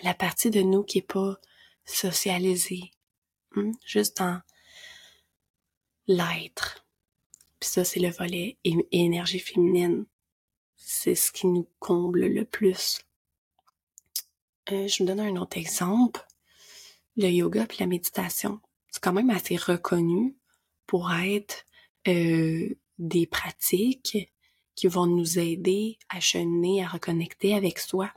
à 0.00 0.04
la 0.04 0.14
partie 0.14 0.50
de 0.50 0.60
nous 0.60 0.82
qui 0.82 0.98
est 0.98 1.02
pas 1.02 1.36
socialisée, 1.84 2.90
hmm? 3.54 3.72
juste 3.86 4.18
dans 4.18 4.40
l'être. 6.06 6.86
Puis 7.60 7.70
ça, 7.70 7.84
c'est 7.84 8.00
le 8.00 8.10
volet 8.10 8.58
énergie 8.64 9.38
féminine. 9.38 10.06
C'est 10.76 11.14
ce 11.14 11.30
qui 11.30 11.46
nous 11.46 11.68
comble 11.78 12.26
le 12.26 12.44
plus. 12.44 13.00
Euh, 14.70 14.88
je 14.88 15.02
vous 15.02 15.06
donne 15.06 15.20
un 15.20 15.36
autre 15.36 15.58
exemple. 15.58 16.26
Le 17.16 17.28
yoga 17.28 17.66
puis 17.66 17.78
la 17.80 17.86
méditation. 17.86 18.60
C'est 18.90 19.02
quand 19.02 19.12
même 19.12 19.30
assez 19.30 19.56
reconnu 19.56 20.36
pour 20.86 21.12
être 21.12 21.64
euh, 22.08 22.68
des 22.98 23.26
pratiques 23.26 24.32
qui 24.74 24.86
vont 24.88 25.06
nous 25.06 25.38
aider 25.38 25.98
à 26.08 26.20
cheminer, 26.20 26.84
à 26.84 26.88
reconnecter 26.88 27.54
avec 27.54 27.78
soi. 27.78 28.12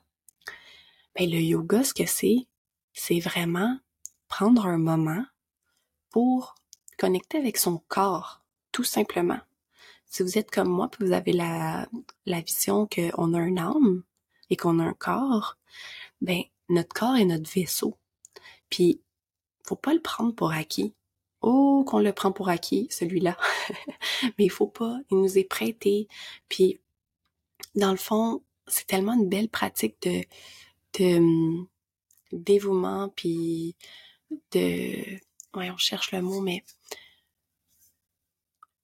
Ben, 1.16 1.30
le 1.30 1.40
yoga, 1.40 1.84
ce 1.84 1.94
que 1.94 2.06
c'est, 2.06 2.48
c'est 2.94 3.20
vraiment 3.20 3.78
prendre 4.28 4.66
un 4.66 4.78
moment 4.78 5.24
pour 6.10 6.56
connecter 6.98 7.38
avec 7.38 7.58
son 7.58 7.82
corps, 7.88 8.42
tout 8.72 8.84
simplement. 8.84 9.40
Si 10.06 10.24
vous 10.24 10.38
êtes 10.38 10.52
comme 10.52 10.70
moi, 10.70 10.90
puis 10.90 11.06
vous 11.06 11.14
avez 11.14 11.34
la, 11.34 11.88
la 12.26 12.42
vision 12.42 12.88
qu'on 12.88 13.34
a 13.34 13.40
un 13.40 13.58
âme 13.58 14.04
et 14.50 14.56
qu'on 14.56 14.80
a 14.80 14.84
un 14.84 14.94
corps, 14.94 15.58
ben 16.22 16.44
notre 16.70 16.94
corps 16.94 17.16
est 17.18 17.26
notre 17.26 17.50
vaisseau. 17.52 17.98
Puis 18.70 19.02
faut 19.66 19.76
pas 19.76 19.94
le 19.94 20.02
prendre 20.02 20.34
pour 20.34 20.52
acquis. 20.52 20.94
Oh, 21.42 21.84
qu'on 21.86 22.00
le 22.00 22.14
prend 22.14 22.32
pour 22.32 22.50
acquis, 22.50 22.88
celui-là. 22.90 23.38
Mais 24.38 24.46
il 24.46 24.52
faut 24.52 24.68
pas, 24.68 25.00
il 25.12 25.18
nous 25.18 25.38
est 25.38 25.44
prêté. 25.44 26.08
Puis, 26.50 26.80
dans 27.76 27.92
le 27.92 27.98
fond, 27.98 28.42
c'est 28.68 28.88
tellement 28.88 29.14
une 29.14 29.30
belle 29.30 29.50
pratique 29.50 29.96
de, 30.04 30.24
de 31.00 31.18
hum, 31.18 31.68
dévouement, 32.32 33.10
puis 33.16 33.76
de... 34.52 35.20
On 35.58 35.78
cherche 35.78 36.12
le 36.12 36.22
mot, 36.22 36.42
mais... 36.42 36.64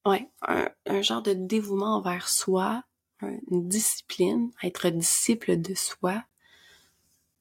Ouais, 0.06 0.28
un, 0.48 0.70
un 0.88 1.02
genre 1.02 1.22
de 1.22 1.34
dévouement 1.34 1.98
envers 1.98 2.28
soi, 2.28 2.84
une 3.22 3.68
discipline, 3.68 4.52
être 4.64 4.90
disciple 4.90 5.62
de 5.62 5.76
soi, 5.76 6.24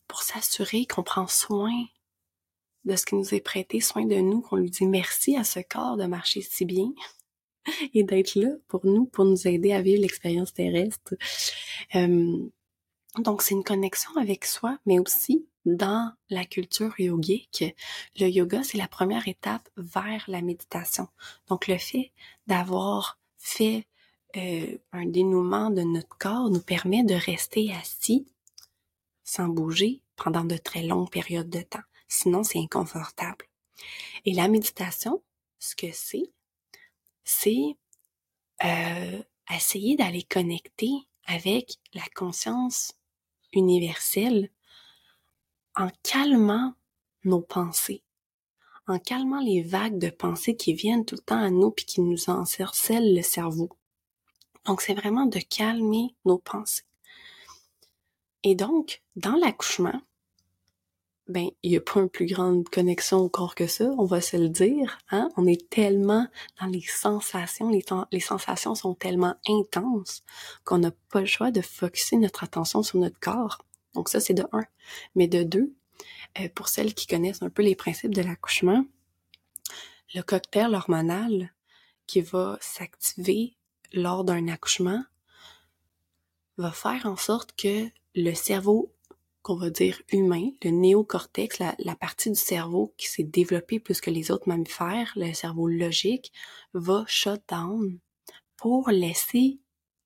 pour 0.08 0.22
s'assurer 0.22 0.86
qu'on 0.86 1.02
prend 1.02 1.26
soin 1.26 1.72
de 2.84 2.96
ce 2.96 3.06
qui 3.06 3.14
nous 3.14 3.34
est 3.34 3.40
prêté, 3.40 3.80
soin 3.80 4.04
de 4.04 4.16
nous, 4.16 4.40
qu'on 4.40 4.56
lui 4.56 4.70
dit 4.70 4.86
merci 4.86 5.36
à 5.36 5.44
ce 5.44 5.60
corps 5.60 5.96
de 5.96 6.04
marcher 6.06 6.42
si 6.42 6.64
bien 6.64 6.92
et 7.94 8.02
d'être 8.02 8.34
là 8.34 8.50
pour 8.68 8.84
nous, 8.84 9.06
pour 9.06 9.24
nous 9.24 9.46
aider 9.46 9.72
à 9.72 9.82
vivre 9.82 10.02
l'expérience 10.02 10.52
terrestre. 10.52 11.14
Euh, 11.94 12.38
donc, 13.18 13.42
c'est 13.42 13.54
une 13.54 13.64
connexion 13.64 14.16
avec 14.16 14.44
soi, 14.44 14.78
mais 14.86 14.98
aussi 14.98 15.46
dans 15.64 16.12
la 16.30 16.44
culture 16.44 16.98
yogique. 16.98 17.64
Le 18.18 18.28
yoga, 18.28 18.62
c'est 18.62 18.78
la 18.78 18.88
première 18.88 19.28
étape 19.28 19.68
vers 19.76 20.24
la 20.28 20.42
méditation. 20.42 21.08
Donc, 21.48 21.66
le 21.66 21.78
fait 21.78 22.12
d'avoir 22.46 23.18
fait 23.38 23.86
euh, 24.36 24.78
un 24.92 25.06
dénouement 25.06 25.70
de 25.70 25.82
notre 25.82 26.16
corps 26.18 26.50
nous 26.50 26.62
permet 26.62 27.02
de 27.02 27.14
rester 27.14 27.72
assis 27.74 28.26
sans 29.24 29.48
bouger 29.48 30.00
pendant 30.16 30.44
de 30.44 30.56
très 30.56 30.82
longues 30.82 31.10
périodes 31.10 31.50
de 31.50 31.62
temps 31.62 31.80
sinon 32.10 32.42
c'est 32.42 32.58
inconfortable. 32.58 33.46
Et 34.26 34.34
la 34.34 34.48
méditation, 34.48 35.22
ce 35.58 35.74
que 35.74 35.90
c'est, 35.92 36.30
c'est 37.24 37.76
euh, 38.64 39.22
essayer 39.50 39.96
d'aller 39.96 40.22
connecter 40.24 40.90
avec 41.24 41.78
la 41.94 42.04
conscience 42.14 42.92
universelle 43.52 44.50
en 45.80 45.90
calmant 46.02 46.74
nos 47.24 47.40
pensées, 47.40 48.02
en 48.86 48.98
calmant 48.98 49.40
les 49.40 49.62
vagues 49.62 49.98
de 49.98 50.10
pensées 50.10 50.54
qui 50.54 50.74
viennent 50.74 51.06
tout 51.06 51.14
le 51.14 51.22
temps 51.22 51.42
à 51.42 51.48
nous 51.48 51.70
puis 51.70 51.86
qui 51.86 52.02
nous 52.02 52.28
encercellent 52.28 53.14
le 53.14 53.22
cerveau. 53.22 53.70
Donc 54.66 54.82
c'est 54.82 54.92
vraiment 54.92 55.24
de 55.24 55.38
calmer 55.38 56.14
nos 56.26 56.36
pensées. 56.36 56.82
Et 58.42 58.54
donc, 58.54 59.02
dans 59.16 59.36
l'accouchement, 59.36 60.02
ben 61.28 61.48
il 61.62 61.72
y 61.72 61.76
a 61.76 61.80
pas 61.80 62.00
une 62.00 62.10
plus 62.10 62.26
grande 62.26 62.68
connexion 62.68 63.20
au 63.20 63.30
corps 63.30 63.54
que 63.54 63.66
ça, 63.66 63.90
on 63.96 64.04
va 64.04 64.20
se 64.20 64.36
le 64.36 64.50
dire. 64.50 64.98
Hein? 65.10 65.30
On 65.38 65.46
est 65.46 65.70
tellement 65.70 66.26
dans 66.60 66.66
les 66.66 66.82
sensations, 66.82 67.70
les, 67.70 67.84
les 68.12 68.20
sensations 68.20 68.74
sont 68.74 68.94
tellement 68.94 69.36
intenses 69.48 70.24
qu'on 70.64 70.78
n'a 70.78 70.90
pas 71.10 71.20
le 71.20 71.26
choix 71.26 71.50
de 71.50 71.62
focuser 71.62 72.16
notre 72.16 72.44
attention 72.44 72.82
sur 72.82 72.98
notre 72.98 73.18
corps. 73.18 73.64
Donc 73.94 74.08
ça, 74.08 74.20
c'est 74.20 74.34
de 74.34 74.44
un. 74.52 74.64
Mais 75.14 75.28
de 75.28 75.42
deux, 75.42 75.74
euh, 76.38 76.48
pour 76.54 76.68
celles 76.68 76.94
qui 76.94 77.06
connaissent 77.06 77.42
un 77.42 77.50
peu 77.50 77.62
les 77.62 77.74
principes 77.74 78.14
de 78.14 78.22
l'accouchement, 78.22 78.84
le 80.14 80.22
cocktail 80.22 80.74
hormonal 80.74 81.52
qui 82.06 82.20
va 82.20 82.58
s'activer 82.60 83.56
lors 83.92 84.24
d'un 84.24 84.48
accouchement 84.48 85.04
va 86.56 86.72
faire 86.72 87.06
en 87.06 87.16
sorte 87.16 87.52
que 87.56 87.88
le 88.14 88.34
cerveau 88.34 88.92
qu'on 89.42 89.56
va 89.56 89.70
dire 89.70 90.02
humain, 90.12 90.50
le 90.62 90.70
néocortex, 90.70 91.58
la, 91.58 91.74
la 91.78 91.94
partie 91.94 92.30
du 92.30 92.38
cerveau 92.38 92.92
qui 92.98 93.08
s'est 93.08 93.22
développée 93.22 93.80
plus 93.80 94.00
que 94.00 94.10
les 94.10 94.30
autres 94.30 94.48
mammifères, 94.48 95.12
le 95.16 95.32
cerveau 95.32 95.66
logique, 95.66 96.32
va 96.74 97.04
shut 97.06 97.40
down 97.48 97.98
pour 98.56 98.90
laisser 98.90 99.58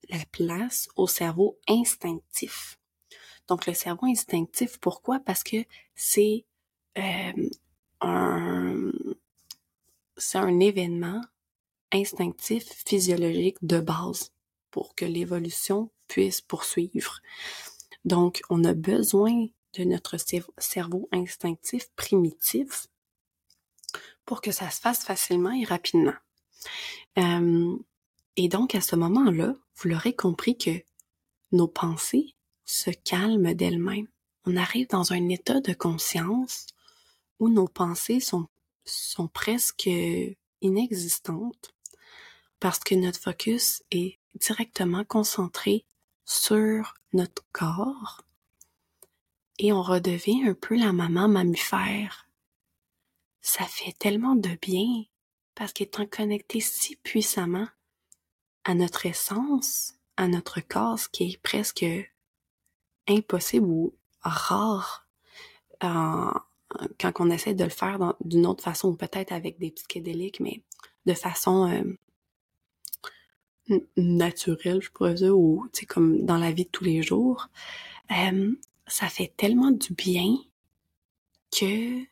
la 0.09 0.25
place 0.31 0.89
au 0.97 1.07
cerveau 1.07 1.59
instinctif. 1.67 2.79
Donc 3.49 3.67
le 3.67 3.75
cerveau 3.75 4.07
instinctif, 4.07 4.79
pourquoi? 4.79 5.21
Parce 5.21 5.45
que 5.45 5.65
c'est 5.95 6.45
euh, 6.99 7.49
un 8.01 8.91
c'est 10.17 10.39
un 10.39 10.61
événement 10.61 11.21
instinctif 11.93 12.65
physiologique 12.87 13.59
de 13.63 13.81
base 13.81 14.33
pour 14.71 14.95
que 14.95 15.05
l'évolution 15.05 15.91
puisse 16.09 16.41
poursuivre. 16.41 17.21
Donc, 18.05 18.43
on 18.51 18.65
a 18.65 18.75
besoin 18.75 19.47
de 19.79 19.85
notre 19.85 20.17
cerveau 20.59 21.09
instinctif 21.13 21.91
primitif 21.97 22.87
pour 24.25 24.41
que 24.41 24.53
ça 24.53 24.71
se 24.71 24.81
fasse 24.81 25.05
facilement 25.05 25.53
et 25.53 25.65
rapidement. 25.65 26.15
Euh, 27.19 27.77
et 28.37 28.49
donc, 28.49 28.75
à 28.75 28.81
ce 28.81 28.97
moment-là, 28.97 29.55
vous 29.77 29.89
l'aurez 29.89 30.15
compris 30.15 30.57
que 30.59 30.83
nos 31.53 31.69
pensées 31.69 32.34
se 32.65 32.91
calment 32.91 33.55
d'elles-mêmes. 33.55 34.09
On 34.47 34.57
arrive 34.57 34.89
dans 34.89 35.13
un 35.13 35.29
état 35.29 35.61
de 35.61 35.73
conscience 35.73 36.67
où 37.39 37.49
nos 37.49 37.69
pensées 37.69 38.21
sont, 38.21 38.47
sont 38.85 39.29
presque 39.29 39.89
inexistantes 40.61 41.75
parce 42.61 42.79
que 42.79 42.95
notre 42.95 43.21
focus 43.21 43.83
est 43.91 44.19
directement 44.35 45.05
concentré 45.05 45.85
sur 46.25 46.95
notre 47.13 47.45
corps 47.53 48.23
et 49.59 49.73
on 49.73 49.83
redevient 49.83 50.45
un 50.49 50.55
peu 50.55 50.77
la 50.77 50.93
maman 50.93 51.29
mammifère. 51.29 52.29
Ça 53.41 53.65
fait 53.65 53.93
tellement 53.99 54.35
de 54.35 54.57
bien 54.61 55.05
parce 55.55 55.73
qu'étant 55.73 56.07
connecté 56.07 56.61
si 56.61 56.97
puissamment 56.97 57.69
à 58.65 58.75
notre 58.75 59.07
essence, 59.07 59.95
à 60.17 60.27
notre 60.27 60.61
corps, 60.61 60.99
ce 60.99 61.09
qui 61.09 61.25
est 61.25 61.43
presque 61.43 61.85
impossible 63.09 63.67
ou 63.67 63.95
rare 64.23 65.07
euh, 65.83 66.31
quand 66.99 67.13
on 67.21 67.31
essaie 67.31 67.55
de 67.55 67.65
le 67.65 67.71
faire 67.71 68.15
d'une 68.25 68.47
autre 68.47 68.65
façon, 68.65 68.95
peut-être 68.95 69.33
avec 69.33 69.59
des 69.59 69.71
psychédéliques, 69.71 70.41
mais 70.41 70.63
de 71.07 71.15
façon 71.15 71.71
euh, 73.69 73.79
naturel, 73.97 74.83
je 74.83 74.91
pourrais 74.91 75.15
dire, 75.15 75.37
ou 75.37 75.67
comme 75.89 76.25
dans 76.25 76.39
la 76.39 76.53
vie 76.53 76.65
de 76.65 76.71
tous 76.71 76.85
les 76.85 77.03
jours, 77.03 77.49
euh, 78.11 78.53
ça 78.87 79.09
fait 79.09 79.33
tellement 79.37 79.71
du 79.71 79.93
bien 79.95 80.37
que 81.51 82.05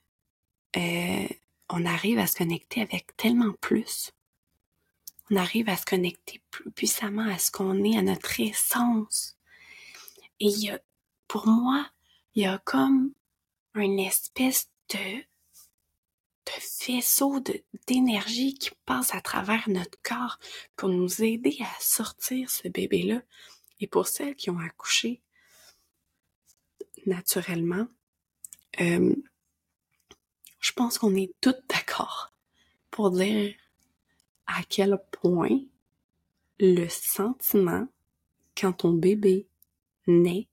on 1.75 1.87
arrive 1.87 2.19
à 2.19 2.27
se 2.27 2.37
connecter 2.37 2.83
avec 2.83 3.17
tellement 3.17 3.53
plus. 3.61 4.13
On 5.31 5.37
arrive 5.37 5.69
à 5.69 5.77
se 5.77 5.85
connecter 5.85 6.41
plus 6.51 6.71
puissamment 6.71 7.27
à 7.27 7.39
ce 7.39 7.51
qu'on 7.51 7.83
est, 7.85 7.97
à 7.97 8.03
notre 8.03 8.41
essence. 8.41 9.37
Et 10.45 10.71
a, 10.71 10.81
pour 11.29 11.47
moi, 11.47 11.89
il 12.35 12.43
y 12.43 12.47
a 12.47 12.59
comme 12.59 13.13
une 13.77 14.01
espèce 14.01 14.69
de 14.89 15.23
de 16.45 16.51
faisceau 16.59 17.39
d'énergie 17.87 18.55
qui 18.55 18.71
passe 18.85 19.15
à 19.15 19.21
travers 19.21 19.69
notre 19.69 19.97
corps 20.03 20.41
pour 20.75 20.89
nous 20.89 21.23
aider 21.23 21.57
à 21.61 21.81
sortir 21.81 22.51
ce 22.51 22.67
bébé-là. 22.67 23.23
Et 23.79 23.87
pour 23.87 24.09
celles 24.09 24.35
qui 24.35 24.51
ont 24.51 24.59
accouché 24.59 25.23
naturellement, 27.07 27.87
euh, 28.81 29.15
je 30.59 30.73
pense 30.73 30.99
qu'on 30.99 31.15
est 31.15 31.33
toutes 31.41 31.65
d'accord 31.69 32.33
pour 32.91 33.13
dire 33.13 33.55
à 34.49 34.65
quel 34.69 34.99
point 35.13 35.61
le 36.59 36.89
sentiment 36.89 37.87
quand 38.57 38.73
ton 38.73 38.93
bébé 38.93 39.47
naît 40.07 40.49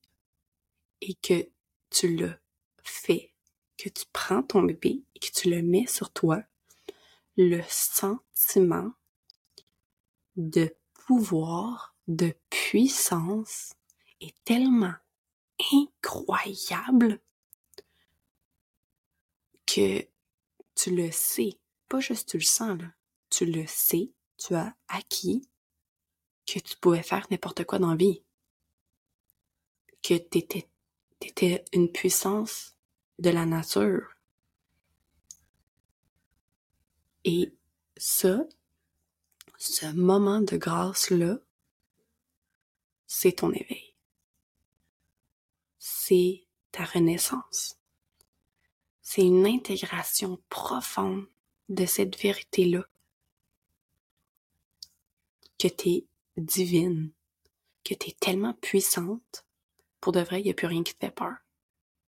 et 1.02 1.16
que 1.16 1.50
tu 1.90 2.16
le 2.16 2.34
fais 2.84 3.34
que 3.80 3.90
tu 3.90 4.04
prends 4.12 4.44
ton 4.44 4.64
bébé 4.64 5.04
et 5.16 5.20
que 5.20 5.32
tu 5.32 5.50
le 5.50 5.62
mets 5.62 5.88
sur 5.88 6.12
toi, 6.12 6.44
le 7.38 7.62
sentiment 7.70 8.92
de 10.36 10.76
pouvoir, 10.94 11.96
de 12.10 12.36
puissance 12.50 13.74
est 14.20 14.36
tellement 14.44 14.96
incroyable 15.74 17.22
que 19.66 20.06
tu 20.76 20.94
le 20.94 21.10
sais, 21.12 21.58
pas 21.88 22.02
juste 22.02 22.30
tu 22.30 22.38
le 22.38 22.44
sens, 22.44 22.82
tu 23.30 23.46
le 23.46 23.66
sais, 23.66 24.12
tu 24.38 24.56
as 24.56 24.76
acquis 24.90 25.48
que 26.46 26.60
tu 26.60 26.76
pouvais 26.78 27.04
faire 27.04 27.26
n'importe 27.32 27.64
quoi 27.64 27.80
dans 27.80 27.92
la 27.92 27.96
vie, 27.96 28.24
que 30.02 30.16
tu 30.16 30.40
étais 31.22 31.66
une 31.74 31.92
puissance 31.92 32.76
de 33.20 33.30
la 33.30 33.46
nature. 33.46 34.16
Et 37.26 37.54
ça, 37.98 38.46
ce 39.58 39.88
moment 39.88 40.42
de 40.42 40.56
grâce-là, 40.58 41.38
c'est 43.08 43.34
ton 43.34 43.52
éveil. 43.52 43.94
C'est 45.78 46.46
ta 46.72 46.86
renaissance. 46.86 47.78
C'est 49.02 49.24
une 49.24 49.46
intégration 49.46 50.42
profonde 50.50 51.28
de 51.68 51.86
cette 51.86 52.16
vérité-là. 52.16 52.86
Que 55.58 55.68
t'es 55.68 56.06
divine, 56.38 57.12
que 57.84 57.94
t'es 57.96 58.16
tellement 58.20 58.54
puissante, 58.54 59.46
pour 60.02 60.12
de 60.12 60.22
vrai, 60.22 60.42
il 60.42 60.46
n'y 60.46 60.52
a 60.52 60.54
plus 60.54 60.68
rien 60.68 60.84
qui 60.84 60.94
te 60.94 61.06
fait 61.06 61.12
peur 61.12 61.36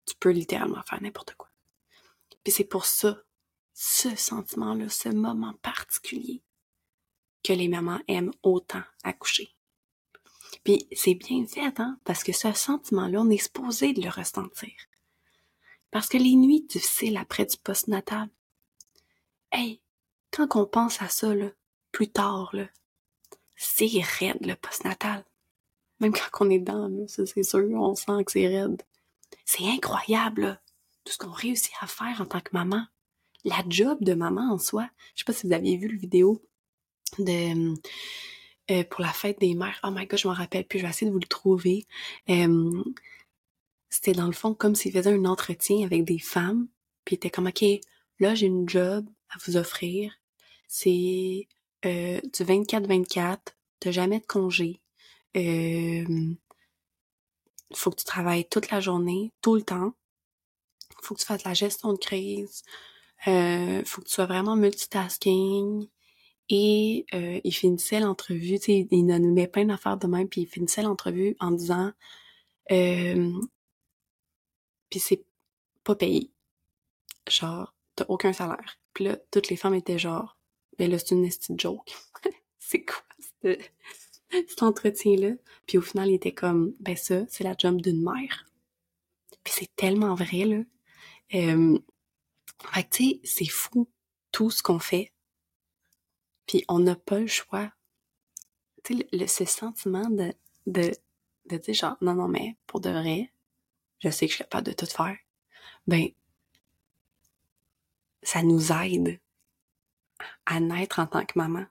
tu 0.07 0.15
peux 0.15 0.31
littéralement 0.31 0.81
faire 0.83 1.01
n'importe 1.01 1.35
quoi. 1.35 1.49
Puis 2.43 2.53
c'est 2.53 2.63
pour 2.63 2.85
ça, 2.85 3.21
ce 3.73 4.15
sentiment-là, 4.15 4.89
ce 4.89 5.09
moment 5.09 5.53
particulier, 5.61 6.41
que 7.43 7.53
les 7.53 7.67
mamans 7.67 7.99
aiment 8.07 8.33
autant 8.41 8.81
accoucher. 9.03 9.53
Puis 10.63 10.87
c'est 10.93 11.13
bien 11.13 11.45
fait, 11.45 11.79
hein, 11.79 11.99
parce 12.05 12.23
que 12.23 12.31
ce 12.31 12.53
sentiment-là, 12.53 13.21
on 13.21 13.29
est 13.29 13.37
supposé 13.37 13.93
de 13.93 14.01
le 14.01 14.09
ressentir. 14.09 14.73
Parce 15.91 16.07
que 16.07 16.17
les 16.17 16.35
nuits 16.35 16.63
difficiles 16.63 17.17
après 17.17 17.45
du 17.45 17.57
postnatal, 17.57 18.29
hey, 19.51 19.81
quand 20.31 20.55
on 20.55 20.65
pense 20.65 21.01
à 21.01 21.09
ça, 21.09 21.35
là, 21.35 21.49
plus 21.91 22.09
tard, 22.09 22.49
là, 22.53 22.67
c'est 23.55 24.01
raide 24.19 24.45
le 24.45 24.55
postnatal. 24.55 25.25
Même 25.99 26.13
quand 26.13 26.45
on 26.45 26.49
est 26.49 26.59
dedans, 26.59 26.89
c'est 27.07 27.43
sûr, 27.43 27.69
on 27.71 27.95
sent 27.95 28.23
que 28.25 28.31
c'est 28.31 28.47
raide. 28.47 28.83
C'est 29.45 29.65
incroyable, 29.65 30.61
tout 31.03 31.13
ce 31.13 31.17
qu'on 31.17 31.31
réussit 31.31 31.73
à 31.81 31.87
faire 31.87 32.21
en 32.21 32.25
tant 32.25 32.39
que 32.39 32.51
maman. 32.53 32.85
La 33.43 33.63
job 33.67 33.97
de 34.01 34.13
maman 34.13 34.53
en 34.53 34.57
soi. 34.57 34.89
Je 35.15 35.19
sais 35.19 35.25
pas 35.25 35.33
si 35.33 35.47
vous 35.47 35.53
aviez 35.53 35.77
vu 35.77 35.87
le 35.87 35.97
vidéo 35.97 36.41
de 37.19 37.73
euh, 38.69 38.83
pour 38.83 39.01
la 39.01 39.13
fête 39.13 39.39
des 39.39 39.55
mères. 39.55 39.79
Oh 39.83 39.89
my 39.91 40.05
god, 40.05 40.19
je 40.19 40.27
m'en 40.27 40.33
rappelle 40.33 40.65
plus. 40.65 40.79
Je 40.79 40.83
vais 40.83 40.89
essayer 40.89 41.07
de 41.07 41.13
vous 41.13 41.21
le 41.21 41.27
trouver. 41.27 41.87
Euh, 42.29 42.83
c'était 43.89 44.11
dans 44.11 44.25
le 44.27 44.33
fond 44.33 44.53
comme 44.53 44.75
s'il 44.75 44.91
faisait 44.91 45.13
un 45.13 45.25
entretien 45.25 45.85
avec 45.85 46.03
des 46.03 46.19
femmes. 46.19 46.67
Puis 47.05 47.15
il 47.15 47.17
était 47.17 47.29
comme 47.29 47.47
ok, 47.47 47.63
là 48.19 48.35
j'ai 48.35 48.47
une 48.47 48.67
job 48.67 49.05
à 49.29 49.37
vous 49.45 49.55
offrir. 49.55 50.13
C'est 50.67 51.47
euh, 51.85 52.19
du 52.21 52.43
24-24, 52.43 53.37
t'as 53.79 53.91
jamais 53.91 54.19
de 54.19 54.25
congé. 54.25 54.81
Euh, 55.37 56.33
faut 57.73 57.91
que 57.91 57.97
tu 57.97 58.05
travailles 58.05 58.47
toute 58.47 58.71
la 58.71 58.79
journée, 58.79 59.33
tout 59.41 59.55
le 59.55 59.61
temps. 59.63 59.93
Faut 61.01 61.15
que 61.15 61.19
tu 61.19 61.25
fasses 61.25 61.43
la 61.43 61.53
gestion 61.53 61.93
de 61.93 61.97
crise. 61.97 62.63
Euh, 63.27 63.83
faut 63.85 64.01
que 64.01 64.07
tu 64.07 64.13
sois 64.13 64.25
vraiment 64.25 64.55
multitasking. 64.55 65.87
Et 66.49 67.05
euh, 67.13 67.41
il 67.43 67.51
finissait 67.51 67.99
l'entrevue, 67.99 68.57
tu 68.57 68.65
sais, 68.65 68.87
il 68.89 69.05
nous 69.05 69.33
met 69.33 69.47
plein 69.47 69.65
d'affaires 69.65 69.97
de 69.97 70.07
même, 70.07 70.29
puis 70.29 70.41
il 70.41 70.47
finissait 70.47 70.81
l'entrevue 70.81 71.35
en 71.41 71.51
disant 71.51 71.91
euh, 72.71 73.31
puis 74.89 74.99
c'est 74.99 75.23
pas 75.83 75.95
payé. 75.95 76.31
genre, 77.29 77.73
t'as 77.95 78.05
aucun 78.09 78.33
salaire. 78.33 78.79
Puis 78.93 79.05
là, 79.05 79.17
toutes 79.31 79.49
les 79.49 79.57
femmes 79.57 79.73
étaient 79.73 79.99
genre, 79.99 80.37
ben 80.77 80.89
là, 80.89 80.99
c'est 80.99 81.11
une 81.11 81.27
petite 81.27 81.59
joke. 81.59 81.93
c'est 82.59 82.83
quoi 82.85 83.03
cet 84.47 84.63
entretien-là? 84.63 85.31
Puis 85.65 85.77
au 85.77 85.81
final, 85.81 86.09
il 86.09 86.15
était 86.15 86.33
comme, 86.33 86.73
ben 86.79 86.95
ça, 86.95 87.25
c'est 87.29 87.43
la 87.43 87.55
job 87.57 87.81
d'une 87.81 88.03
mère. 88.03 88.45
Puis 89.43 89.53
c'est 89.57 89.75
tellement 89.75 90.15
vrai, 90.15 90.45
là. 90.45 90.63
Euh, 91.33 91.79
fait 92.73 92.83
que, 92.83 92.89
tu 92.89 93.03
sais, 93.03 93.19
c'est 93.23 93.49
fou, 93.49 93.87
tout 94.31 94.49
ce 94.49 94.63
qu'on 94.63 94.79
fait. 94.79 95.11
Puis 96.45 96.63
on 96.69 96.79
n'a 96.79 96.95
pas 96.95 97.19
le 97.19 97.27
choix. 97.27 97.71
Tu 98.83 98.97
sais, 99.11 99.27
ce 99.27 99.45
sentiment 99.45 100.09
de, 100.09 100.33
de, 100.65 100.91
de 101.47 101.57
dire 101.57 101.73
genre, 101.73 101.97
non, 102.01 102.15
non, 102.15 102.27
mais 102.27 102.55
pour 102.65 102.79
de 102.79 102.89
vrai, 102.89 103.31
je 103.99 104.09
sais 104.09 104.25
que 104.25 104.31
je 104.31 104.35
suis 104.35 104.43
capable 104.43 104.67
de 104.67 104.73
tout 104.73 104.85
faire. 104.85 105.17
Ben, 105.87 106.09
ça 108.23 108.43
nous 108.43 108.71
aide 108.71 109.19
à 110.45 110.59
naître 110.59 110.99
en 110.99 111.07
tant 111.07 111.25
que 111.25 111.37
maman. 111.37 111.65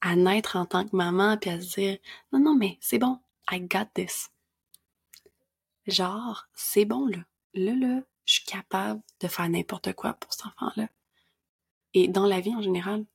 À 0.00 0.16
naître 0.16 0.56
en 0.56 0.66
tant 0.66 0.86
que 0.86 0.94
maman, 0.94 1.36
puis 1.36 1.50
à 1.50 1.60
se 1.60 1.74
dire, 1.74 1.98
non, 2.32 2.38
non, 2.38 2.54
mais 2.54 2.78
c'est 2.80 2.98
bon, 2.98 3.20
I 3.50 3.60
got 3.60 3.86
this. 3.94 4.30
Genre, 5.86 6.46
c'est 6.54 6.84
bon, 6.84 7.06
là. 7.06 7.18
Là, 7.54 7.74
là, 7.74 8.02
je 8.24 8.34
suis 8.34 8.44
capable 8.44 9.02
de 9.20 9.28
faire 9.28 9.48
n'importe 9.48 9.94
quoi 9.94 10.12
pour 10.14 10.32
cet 10.32 10.46
enfant-là. 10.46 10.88
Et 11.94 12.08
dans 12.08 12.26
la 12.26 12.40
vie 12.40 12.54
en 12.54 12.62
général. 12.62 13.06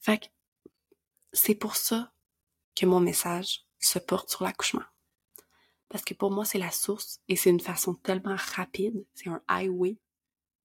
Fait 0.00 0.18
que, 0.18 0.26
c'est 1.32 1.54
pour 1.54 1.76
ça 1.76 2.12
que 2.74 2.84
mon 2.84 3.00
message 3.00 3.64
se 3.78 3.98
porte 3.98 4.30
sur 4.30 4.44
l'accouchement. 4.44 4.82
Parce 5.88 6.04
que 6.04 6.14
pour 6.14 6.30
moi, 6.30 6.44
c'est 6.44 6.58
la 6.58 6.70
source 6.70 7.20
et 7.28 7.36
c'est 7.36 7.50
une 7.50 7.60
façon 7.60 7.94
tellement 7.94 8.36
rapide, 8.36 9.06
c'est 9.14 9.28
un 9.28 9.42
highway 9.46 9.98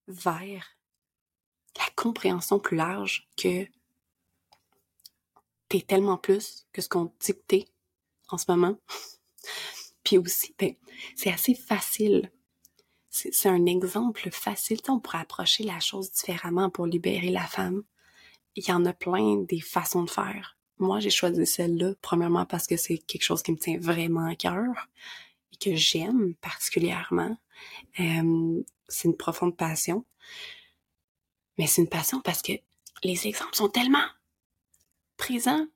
vers 0.08 0.78
la 1.76 1.84
compréhension 1.94 2.58
plus 2.58 2.76
large 2.76 3.28
que 3.36 3.66
t'es 5.68 5.80
tellement 5.80 6.16
plus 6.16 6.66
que 6.72 6.82
ce 6.82 6.88
qu'on 6.88 7.12
t'es 7.48 7.66
en 8.28 8.38
ce 8.38 8.50
moment. 8.50 8.76
Puis 10.04 10.18
aussi, 10.18 10.54
ben, 10.58 10.74
c'est 11.16 11.32
assez 11.32 11.54
facile. 11.54 12.30
C'est 13.10 13.48
un 13.48 13.64
exemple 13.64 14.30
facile. 14.30 14.78
on 14.88 15.00
pourrait 15.00 15.18
approcher 15.18 15.64
la 15.64 15.80
chose 15.80 16.12
différemment 16.12 16.68
pour 16.68 16.86
libérer 16.86 17.30
la 17.30 17.46
femme. 17.46 17.82
Il 18.56 18.68
y 18.68 18.72
en 18.72 18.84
a 18.84 18.92
plein 18.92 19.36
des 19.36 19.60
façons 19.60 20.02
de 20.02 20.10
faire. 20.10 20.58
Moi, 20.78 21.00
j'ai 21.00 21.10
choisi 21.10 21.46
celle-là, 21.46 21.94
premièrement 22.02 22.44
parce 22.44 22.66
que 22.66 22.76
c'est 22.76 22.98
quelque 22.98 23.22
chose 23.22 23.42
qui 23.42 23.52
me 23.52 23.56
tient 23.56 23.78
vraiment 23.78 24.26
à 24.26 24.34
cœur 24.34 24.88
et 25.52 25.56
que 25.56 25.74
j'aime 25.74 26.34
particulièrement. 26.36 27.38
Euh, 28.00 28.62
c'est 28.86 29.08
une 29.08 29.16
profonde 29.16 29.56
passion. 29.56 30.04
Mais 31.56 31.66
c'est 31.66 31.80
une 31.80 31.88
passion 31.88 32.20
parce 32.20 32.42
que 32.42 32.52
les 33.02 33.26
exemples 33.26 33.56
sont 33.56 33.70
tellement 33.70 34.06
présents, 35.16 35.66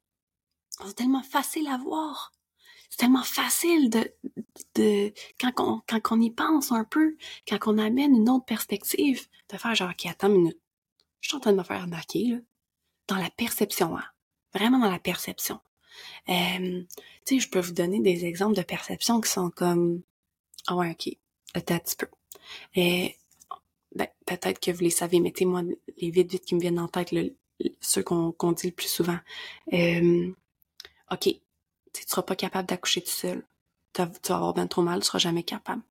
sont 0.70 0.92
tellement 0.92 1.22
faciles 1.22 1.68
à 1.68 1.76
voir. 1.79 2.33
C'est 2.88 2.98
tellement 2.98 3.22
facile 3.22 3.90
de, 3.90 4.12
de 4.74 5.12
quand, 5.40 5.53
on, 5.59 5.83
quand 5.87 6.20
y 6.20 6.31
pense 6.31 6.72
un 6.72 6.85
peu, 6.85 7.16
quand 7.48 7.59
on 7.66 7.79
amène 7.79 8.14
une 8.14 8.29
autre 8.29 8.44
perspective, 8.44 9.29
de 9.48 9.57
faire 9.57 9.74
genre, 9.74 9.90
OK, 9.90 10.07
attends 10.07 10.29
une 10.29 10.35
minute. 10.35 10.61
Je 11.20 11.29
suis 11.29 11.37
en 11.37 11.40
train 11.40 11.53
de 11.53 11.59
me 11.59 11.62
faire 11.62 11.83
arnaquer, 11.83 12.24
là. 12.24 12.38
Dans 13.07 13.16
la 13.16 13.31
perception, 13.31 13.96
hein. 13.96 14.05
Vraiment 14.55 14.79
dans 14.79 14.90
la 14.90 14.98
perception. 14.98 15.61
Euh, 16.29 16.83
tu 17.26 17.35
sais, 17.35 17.40
je 17.40 17.48
peux 17.48 17.61
vous 17.61 17.72
donner 17.72 18.00
des 18.00 18.24
exemples 18.24 18.57
de 18.57 18.62
perceptions 18.62 19.20
qui 19.20 19.31
sont 19.31 19.50
comme, 19.50 20.03
ah 20.66 20.76
ouais, 20.76 20.90
OK, 20.90 21.16
attends 21.55 21.74
un 21.74 21.79
petit 21.79 21.96
peu. 21.96 22.09
Et 22.74 23.16
ben, 23.94 24.09
peut-être 24.26 24.61
que 24.61 24.70
vous 24.70 24.83
les 24.83 24.90
savez, 24.90 25.20
mais 25.20 25.33
moi, 25.42 25.62
les 25.98 26.11
vite 26.11 26.31
vite 26.31 26.44
qui 26.44 26.55
me 26.55 26.61
viennent 26.61 26.79
en 26.79 26.88
tête, 26.88 27.12
le, 27.12 27.37
ceux 27.81 28.03
qu'on 28.03 28.53
dit 28.53 28.68
le 28.68 28.73
plus 28.73 28.88
souvent. 28.88 29.18
Euh, 29.73 30.33
OK, 31.11 31.25
tu 31.92 32.03
seras 32.07 32.23
pas 32.23 32.37
capable 32.37 32.68
d'accoucher 32.68 33.03
tout 33.03 33.11
seul. 33.11 33.44
Tu 33.92 34.03
vas 34.03 34.37
avoir 34.37 34.55
bien 34.55 34.66
trop 34.66 34.83
mal, 34.83 35.01
tu 35.01 35.07
seras 35.07 35.18
jamais 35.18 35.42
capable. 35.42 35.83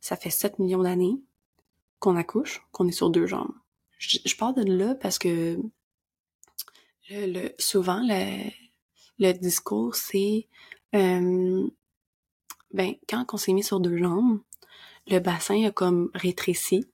Ça 0.00 0.16
fait 0.16 0.30
7 0.30 0.58
millions 0.58 0.82
d'années 0.82 1.20
qu'on 1.98 2.16
accouche, 2.16 2.62
qu'on 2.72 2.88
est 2.88 2.92
sur 2.92 3.10
deux 3.10 3.26
jambes. 3.26 3.52
Je, 3.98 4.36
pars 4.36 4.54
de 4.54 4.62
là 4.62 4.94
parce 4.94 5.18
que 5.18 5.58
souvent, 7.58 8.00
le, 8.04 8.50
le 9.18 9.32
discours, 9.32 9.96
c'est 9.96 10.46
euh, 10.94 11.68
ben, 12.72 12.94
quand 13.08 13.24
on 13.32 13.36
s'est 13.36 13.52
mis 13.52 13.64
sur 13.64 13.80
deux 13.80 13.96
jambes, 13.96 14.40
le 15.06 15.18
bassin 15.18 15.64
a 15.64 15.70
comme 15.70 16.10
rétréci 16.14 16.86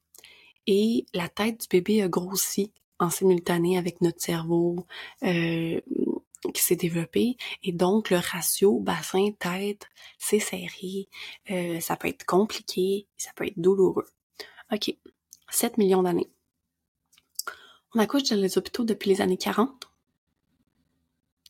et 0.66 1.06
la 1.12 1.28
tête 1.28 1.62
du 1.62 1.68
bébé 1.68 2.02
a 2.02 2.08
grossi 2.08 2.72
en 2.98 3.11
simultané 3.11 3.78
avec 3.78 4.00
notre 4.00 4.20
cerveau 4.20 4.87
euh, 5.22 5.80
qui 6.52 6.62
s'est 6.62 6.76
développé 6.76 7.37
et 7.62 7.72
donc 7.72 8.11
le 8.11 8.18
ratio 8.18 8.78
bassin-tête 8.80 9.88
s'est 10.18 10.40
serré. 10.40 11.09
Euh, 11.50 11.80
ça 11.80 11.96
peut 11.96 12.09
être 12.09 12.24
compliqué, 12.26 13.07
ça 13.16 13.30
peut 13.35 13.46
être 13.46 13.59
douloureux. 13.59 14.07
OK, 14.72 14.96
7 15.50 15.78
millions 15.78 16.02
d'années. 16.02 16.30
On 17.94 18.00
accouche 18.00 18.24
dans 18.24 18.37
les 18.37 18.59
hôpitaux 18.59 18.85
depuis 18.85 19.11
les 19.11 19.20
années 19.20 19.37
40. 19.37 19.88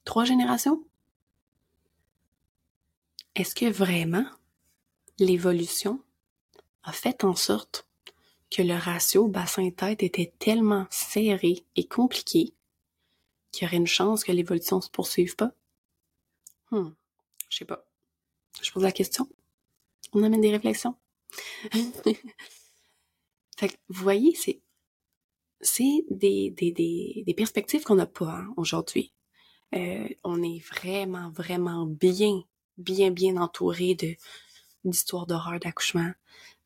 Trois 0.04 0.24
générations? 0.24 0.84
Est-ce 3.34 3.54
que 3.54 3.66
vraiment 3.66 4.26
l'évolution 5.18 6.00
a 6.82 6.92
fait 6.92 7.24
en 7.24 7.34
sorte 7.34 7.86
que 8.54 8.62
le 8.62 8.76
ratio 8.76 9.26
bassin-tête 9.26 10.04
était 10.04 10.32
tellement 10.38 10.86
serré 10.88 11.64
et 11.74 11.88
compliqué 11.88 12.54
qu'il 13.50 13.64
y 13.64 13.66
aurait 13.66 13.78
une 13.78 13.88
chance 13.88 14.22
que 14.22 14.30
l'évolution 14.30 14.80
se 14.80 14.88
poursuive 14.88 15.34
pas? 15.34 15.50
Hmm, 16.70 16.90
je 17.48 17.56
sais 17.58 17.64
pas. 17.64 17.84
Je 18.62 18.70
pose 18.70 18.84
la 18.84 18.92
question. 18.92 19.28
On 20.12 20.22
amène 20.22 20.40
des 20.40 20.52
réflexions. 20.52 20.94
fait 23.56 23.68
que, 23.68 23.74
vous 23.88 24.02
voyez, 24.04 24.36
c'est, 24.36 24.60
c'est 25.60 26.04
des, 26.08 26.50
des, 26.50 26.70
des, 26.70 27.24
des 27.26 27.34
perspectives 27.34 27.82
qu'on 27.82 27.96
n'a 27.96 28.06
pas 28.06 28.36
hein, 28.36 28.54
aujourd'hui. 28.56 29.12
Euh, 29.74 30.08
on 30.22 30.40
est 30.44 30.60
vraiment, 30.60 31.30
vraiment 31.30 31.86
bien, 31.86 32.44
bien, 32.78 33.10
bien 33.10 33.36
entouré 33.36 33.96
de 33.96 34.14
d'histoires 34.84 35.26
d'horreur 35.26 35.58
d'accouchement, 35.58 36.12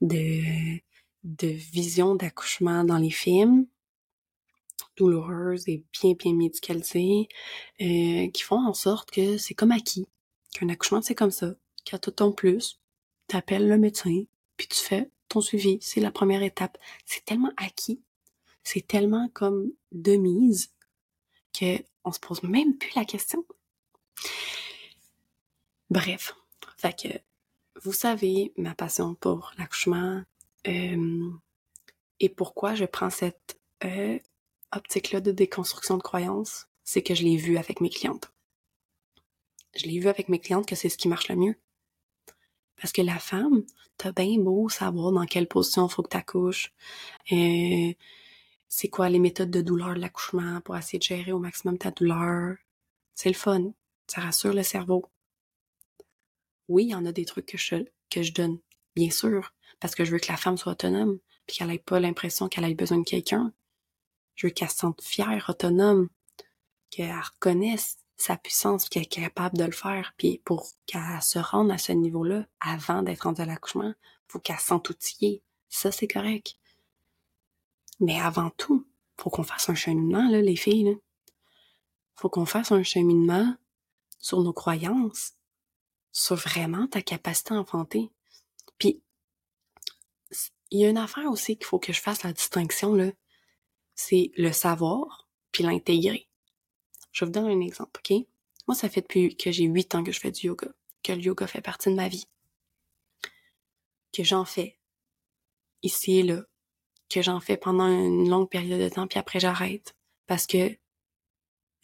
de, 0.00 0.80
de 1.24 1.48
visions 1.48 2.14
d'accouchement 2.14 2.84
dans 2.84 2.98
les 2.98 3.10
films, 3.10 3.66
douloureuses 4.96 5.68
et 5.68 5.84
bien, 5.92 6.12
bien 6.14 6.34
médicalisées, 6.34 7.28
euh, 7.80 8.28
qui 8.30 8.42
font 8.42 8.66
en 8.66 8.74
sorte 8.74 9.10
que 9.10 9.38
c'est 9.38 9.54
comme 9.54 9.72
acquis, 9.72 10.06
qu'un 10.54 10.68
accouchement 10.68 11.02
c'est 11.02 11.14
comme 11.14 11.30
ça, 11.30 11.54
qu'à 11.84 11.98
tout 11.98 12.10
ton 12.10 12.32
plus, 12.32 12.80
t'appelles 13.26 13.68
le 13.68 13.78
médecin, 13.78 14.24
puis 14.56 14.68
tu 14.68 14.78
fais 14.78 15.10
ton 15.28 15.40
suivi, 15.40 15.78
c'est 15.80 16.00
la 16.00 16.10
première 16.10 16.42
étape. 16.42 16.78
C'est 17.04 17.24
tellement 17.24 17.52
acquis, 17.56 18.00
c'est 18.64 18.86
tellement 18.86 19.28
comme 19.34 19.70
de 19.92 20.16
mise 20.16 20.72
que 21.58 21.82
on 22.04 22.12
se 22.12 22.20
pose 22.20 22.42
même 22.42 22.76
plus 22.78 22.94
la 22.96 23.04
question. 23.04 23.44
Bref, 25.90 26.34
fait 26.76 26.98
que 26.98 27.08
vous 27.82 27.92
savez 27.92 28.52
ma 28.56 28.74
passion 28.74 29.14
pour 29.14 29.52
l'accouchement 29.58 30.22
euh, 30.68 31.30
et 32.20 32.28
pourquoi 32.28 32.74
je 32.74 32.84
prends 32.84 33.10
cette 33.10 33.58
euh, 33.84 34.18
optique-là 34.72 35.20
de 35.20 35.32
déconstruction 35.32 35.96
de 35.96 36.02
croyances, 36.02 36.68
c'est 36.84 37.02
que 37.02 37.14
je 37.14 37.22
l'ai 37.22 37.36
vu 37.36 37.56
avec 37.56 37.80
mes 37.80 37.90
clientes. 37.90 38.32
Je 39.76 39.86
l'ai 39.86 39.98
vu 39.98 40.08
avec 40.08 40.28
mes 40.28 40.38
clientes 40.38 40.66
que 40.66 40.74
c'est 40.74 40.88
ce 40.88 40.98
qui 40.98 41.08
marche 41.08 41.28
le 41.28 41.36
mieux. 41.36 41.56
Parce 42.76 42.92
que 42.92 43.02
la 43.02 43.18
femme, 43.18 43.64
t'as 43.96 44.12
bien 44.12 44.38
beau 44.38 44.68
savoir 44.68 45.12
dans 45.12 45.26
quelle 45.26 45.48
position 45.48 45.88
faut 45.88 46.02
que 46.02 46.08
t'accouches, 46.08 46.72
euh, 47.32 47.92
c'est 48.68 48.88
quoi 48.88 49.08
les 49.08 49.18
méthodes 49.18 49.50
de 49.50 49.62
douleur 49.62 49.94
de 49.94 50.00
l'accouchement 50.00 50.60
pour 50.60 50.76
essayer 50.76 50.98
de 50.98 51.04
gérer 51.04 51.32
au 51.32 51.38
maximum 51.38 51.78
ta 51.78 51.90
douleur. 51.90 52.56
C'est 53.14 53.30
le 53.30 53.34
fun. 53.34 53.72
Ça 54.06 54.20
rassure 54.20 54.54
le 54.54 54.62
cerveau. 54.62 55.06
Oui, 56.68 56.84
il 56.84 56.90
y 56.90 56.94
en 56.94 57.06
a 57.06 57.12
des 57.12 57.24
trucs 57.24 57.46
que 57.46 57.58
je, 57.58 57.76
que 58.10 58.22
je 58.22 58.32
donne, 58.32 58.58
bien 58.94 59.10
sûr, 59.10 59.52
parce 59.80 59.94
que 59.94 60.04
je 60.04 60.12
veux 60.12 60.18
que 60.18 60.30
la 60.30 60.36
femme 60.36 60.56
soit 60.56 60.72
autonome, 60.72 61.18
puis 61.46 61.56
qu'elle 61.56 61.70
ait 61.70 61.78
pas 61.78 62.00
l'impression 62.00 62.48
qu'elle 62.48 62.64
ait 62.64 62.74
besoin 62.74 62.98
de 62.98 63.04
quelqu'un. 63.04 63.52
Je 64.34 64.46
veux 64.46 64.52
qu'elle 64.52 64.70
se 64.70 64.78
sente 64.78 65.02
fière, 65.02 65.46
autonome, 65.48 66.08
qu'elle 66.90 67.14
reconnaisse 67.14 67.98
sa 68.16 68.36
puissance, 68.36 68.88
qu'elle 68.88 69.04
est 69.04 69.06
capable 69.06 69.56
de 69.56 69.64
le 69.64 69.72
faire. 69.72 70.14
Puis 70.18 70.42
pour 70.44 70.66
qu'elle 70.86 71.22
se 71.22 71.38
rende 71.38 71.70
à 71.70 71.78
ce 71.78 71.92
niveau-là, 71.92 72.46
avant 72.60 73.02
d'être 73.02 73.22
rendue 73.22 73.42
à 73.42 73.46
l'accouchement, 73.46 73.94
faut 74.26 74.38
qu'elle 74.38 74.58
se 74.58 74.66
sente 74.66 74.90
outillée. 74.90 75.42
Ça, 75.68 75.90
c'est 75.92 76.08
correct. 76.08 76.56
Mais 78.00 78.20
avant 78.20 78.50
tout, 78.50 78.86
faut 79.18 79.30
qu'on 79.30 79.42
fasse 79.42 79.68
un 79.68 79.74
cheminement, 79.74 80.28
là, 80.28 80.40
les 80.40 80.56
filles. 80.56 80.84
Là. 80.84 80.92
Faut 82.14 82.28
qu'on 82.28 82.46
fasse 82.46 82.72
un 82.72 82.82
cheminement 82.82 83.56
sur 84.18 84.42
nos 84.42 84.52
croyances, 84.52 85.34
sur 86.12 86.36
vraiment 86.36 86.86
ta 86.86 87.02
capacité 87.02 87.54
à 87.54 87.58
enfanter. 87.58 88.10
Puis, 88.78 89.02
il 90.70 90.80
y 90.80 90.84
a 90.84 90.90
une 90.90 90.98
affaire 90.98 91.30
aussi 91.30 91.56
qu'il 91.56 91.66
faut 91.66 91.78
que 91.78 91.92
je 91.92 92.00
fasse 92.00 92.22
la 92.22 92.32
distinction, 92.32 92.94
là. 92.94 93.10
C'est 93.94 94.30
le 94.36 94.52
savoir 94.52 95.28
puis 95.50 95.64
l'intégrer. 95.64 96.28
Je 97.12 97.24
vous 97.24 97.30
donne 97.30 97.46
un 97.46 97.60
exemple, 97.60 98.00
OK? 98.00 98.26
Moi, 98.66 98.74
ça 98.74 98.88
fait 98.88 99.00
depuis 99.00 99.36
que 99.36 99.50
j'ai 99.50 99.64
huit 99.64 99.94
ans 99.94 100.04
que 100.04 100.12
je 100.12 100.20
fais 100.20 100.30
du 100.30 100.46
yoga, 100.46 100.68
que 101.02 101.12
le 101.12 101.20
yoga 101.20 101.46
fait 101.46 101.62
partie 101.62 101.88
de 101.88 101.94
ma 101.94 102.08
vie, 102.08 102.26
que 104.12 104.22
j'en 104.22 104.44
fais 104.44 104.78
ici 105.82 106.18
et 106.18 106.22
là, 106.22 106.42
que 107.08 107.22
j'en 107.22 107.40
fais 107.40 107.56
pendant 107.56 107.86
une 107.86 108.28
longue 108.28 108.48
période 108.48 108.80
de 108.80 108.88
temps, 108.88 109.06
puis 109.06 109.18
après 109.18 109.40
j'arrête, 109.40 109.96
parce 110.26 110.46
que 110.46 110.76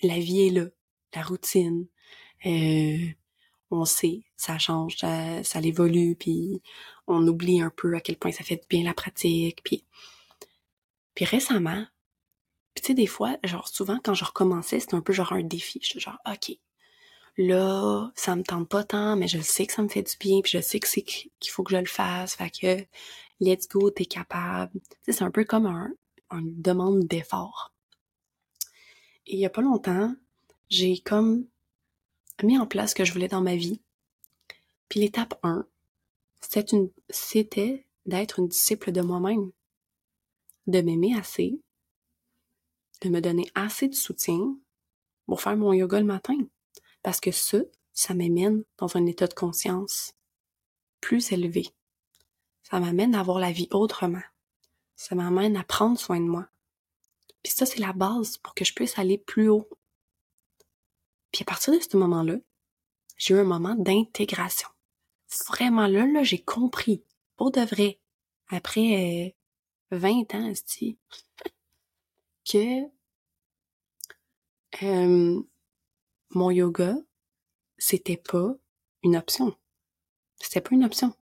la 0.02 0.18
vie 0.18 0.46
est 0.46 0.50
là, 0.50 0.66
la 1.14 1.22
routine, 1.22 1.86
euh, 2.44 3.06
on 3.74 3.84
sait, 3.84 4.22
ça 4.36 4.58
change, 4.58 4.96
ça, 4.98 5.60
évolue, 5.62 6.16
puis 6.16 6.62
on 7.06 7.26
oublie 7.26 7.60
un 7.60 7.70
peu 7.70 7.94
à 7.94 8.00
quel 8.00 8.16
point 8.16 8.32
ça 8.32 8.44
fait 8.44 8.62
bien 8.68 8.84
la 8.84 8.94
pratique, 8.94 9.62
puis 9.64 9.84
puis 11.14 11.24
récemment, 11.24 11.86
tu 12.74 12.82
sais 12.82 12.94
des 12.94 13.06
fois, 13.06 13.36
genre 13.44 13.68
souvent 13.68 14.00
quand 14.02 14.14
je 14.14 14.24
recommençais, 14.24 14.80
c'était 14.80 14.94
un 14.96 15.00
peu 15.00 15.12
genre 15.12 15.32
un 15.32 15.42
défi, 15.42 15.80
j'étais 15.82 16.00
genre 16.00 16.18
OK. 16.26 16.58
Là, 17.36 18.10
ça 18.14 18.36
me 18.36 18.42
tente 18.44 18.68
pas 18.68 18.84
tant, 18.84 19.16
mais 19.16 19.28
je 19.28 19.40
sais 19.40 19.66
que 19.66 19.72
ça 19.72 19.82
me 19.82 19.88
fait 19.88 20.02
du 20.02 20.16
bien, 20.18 20.40
puis 20.40 20.52
je 20.52 20.60
sais 20.60 20.78
que 20.80 20.88
c'est 20.88 21.02
qu'il 21.02 21.50
faut 21.50 21.64
que 21.64 21.72
je 21.72 21.78
le 21.78 21.86
fasse, 21.86 22.36
fait 22.36 22.50
que 22.50 22.86
let's 23.40 23.68
go, 23.68 23.90
t'es 23.90 24.06
capable. 24.06 24.72
Tu 24.72 24.80
sais, 25.02 25.12
c'est 25.12 25.24
un 25.24 25.30
peu 25.30 25.44
comme 25.44 25.66
un, 25.66 25.92
une 26.30 26.60
demande 26.62 27.06
d'effort. 27.06 27.72
Et 29.26 29.34
il 29.34 29.40
y 29.40 29.46
a 29.46 29.50
pas 29.50 29.62
longtemps, 29.62 30.14
j'ai 30.68 30.98
comme 30.98 31.46
mis 32.42 32.58
en 32.58 32.66
place 32.66 32.90
ce 32.90 32.94
que 32.94 33.04
je 33.04 33.12
voulais 33.12 33.28
dans 33.28 33.40
ma 33.40 33.56
vie. 33.56 33.80
Puis 34.88 35.00
l'étape 35.00 35.38
1, 35.42 35.66
c'était 37.10 37.86
d'être 38.06 38.38
une 38.38 38.48
disciple 38.48 38.92
de 38.92 39.00
moi-même. 39.00 39.50
De 40.66 40.80
m'aimer 40.80 41.16
assez. 41.16 41.60
De 43.02 43.08
me 43.08 43.20
donner 43.20 43.50
assez 43.54 43.88
de 43.88 43.94
soutien 43.94 44.56
pour 45.26 45.40
faire 45.40 45.56
mon 45.56 45.72
yoga 45.72 46.00
le 46.00 46.06
matin. 46.06 46.36
Parce 47.02 47.20
que 47.20 47.30
ça, 47.30 47.58
ça 47.92 48.14
m'amène 48.14 48.64
dans 48.78 48.96
un 48.96 49.06
état 49.06 49.26
de 49.26 49.34
conscience 49.34 50.14
plus 51.00 51.32
élevé. 51.32 51.68
Ça 52.62 52.80
m'amène 52.80 53.14
à 53.14 53.22
voir 53.22 53.38
la 53.38 53.52
vie 53.52 53.68
autrement. 53.70 54.22
Ça 54.96 55.14
m'amène 55.14 55.56
à 55.56 55.64
prendre 55.64 55.98
soin 55.98 56.18
de 56.18 56.24
moi. 56.24 56.48
Puis 57.42 57.52
ça, 57.52 57.66
c'est 57.66 57.80
la 57.80 57.92
base 57.92 58.38
pour 58.38 58.54
que 58.54 58.64
je 58.64 58.72
puisse 58.72 58.98
aller 58.98 59.18
plus 59.18 59.48
haut 59.48 59.68
puis 61.34 61.42
à 61.42 61.46
partir 61.46 61.74
de 61.74 61.80
ce 61.80 61.96
moment-là, 61.96 62.36
j'ai 63.16 63.34
eu 63.34 63.38
un 63.38 63.44
moment 63.44 63.74
d'intégration. 63.74 64.68
Vraiment 65.48 65.88
là, 65.88 66.06
là, 66.06 66.22
j'ai 66.22 66.38
compris, 66.38 67.02
pour 67.34 67.50
de 67.50 67.60
vrai, 67.60 67.98
après 68.50 69.34
20 69.90 70.32
euh, 70.32 70.36
ans, 70.36 70.52
dit, 70.52 70.96
que 72.48 72.84
euh, 74.84 75.42
mon 76.30 76.50
yoga, 76.52 76.94
c'était 77.78 78.16
pas 78.16 78.54
une 79.02 79.16
option. 79.16 79.56
C'était 80.40 80.60
pas 80.60 80.76
une 80.76 80.84
option. 80.84 81.16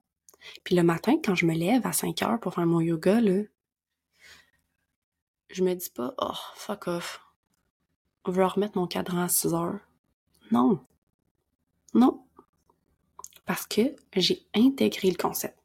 Puis 0.63 0.75
le 0.77 0.83
matin, 0.83 1.15
quand 1.25 1.35
je 1.35 1.47
me 1.47 1.55
lève 1.55 1.87
à 1.87 1.95
5 1.95 2.21
heures 2.21 2.39
pour 2.39 2.53
faire 2.53 2.67
mon 2.67 2.83
yoga, 2.83 3.19
là, 3.19 3.45
je 5.49 5.65
me 5.65 5.73
dis 5.73 5.89
pas, 5.89 6.13
oh, 6.19 6.37
fuck 6.55 6.87
off. 6.89 7.23
On 8.27 8.31
va 8.31 8.47
remettre 8.47 8.77
mon 8.77 8.87
cadran 8.87 9.23
à 9.23 9.29
6 9.29 9.55
heures. 9.55 9.81
Non. 10.53 10.85
Non. 11.95 12.25
Parce 13.47 13.67
que 13.67 13.97
j'ai 14.15 14.47
intégré 14.55 15.11
le 15.11 15.17
concept. 15.17 15.59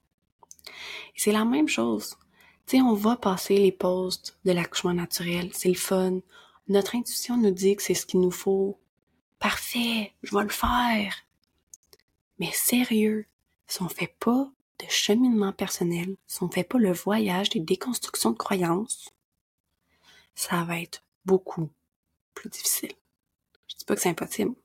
C'est 1.13 1.33
la 1.33 1.43
même 1.43 1.67
chose. 1.67 2.15
Tu 2.65 2.77
sais, 2.77 2.81
on 2.81 2.93
va 2.93 3.17
passer 3.17 3.57
les 3.57 3.73
postes 3.73 4.39
de 4.45 4.53
l'accouchement 4.53 4.93
naturel. 4.93 5.49
C'est 5.53 5.67
le 5.67 5.75
fun. 5.75 6.19
Notre 6.69 6.95
intuition 6.95 7.35
nous 7.35 7.51
dit 7.51 7.75
que 7.75 7.83
c'est 7.83 7.93
ce 7.93 8.05
qu'il 8.05 8.21
nous 8.21 8.31
faut. 8.31 8.79
Parfait, 9.39 10.13
je 10.23 10.35
vais 10.35 10.43
le 10.43 10.49
faire. 10.49 11.13
Mais 12.39 12.51
sérieux, 12.53 13.25
si 13.67 13.81
on 13.81 13.89
fait 13.89 14.15
pas 14.19 14.49
de 14.79 14.85
cheminement 14.87 15.51
personnel, 15.51 16.15
si 16.27 16.43
on 16.43 16.49
fait 16.49 16.63
pas 16.63 16.77
le 16.77 16.93
voyage 16.93 17.49
des 17.49 17.59
déconstructions 17.59 18.31
de 18.31 18.37
croyances, 18.37 19.09
ça 20.33 20.63
va 20.63 20.79
être 20.79 21.03
beaucoup 21.25 21.69
plus 22.33 22.49
difficile. 22.49 22.93
Je 23.67 23.75
dis 23.75 23.85
pas 23.85 23.95
que 23.95 24.01
c'est 24.01 24.09
impossible 24.09 24.55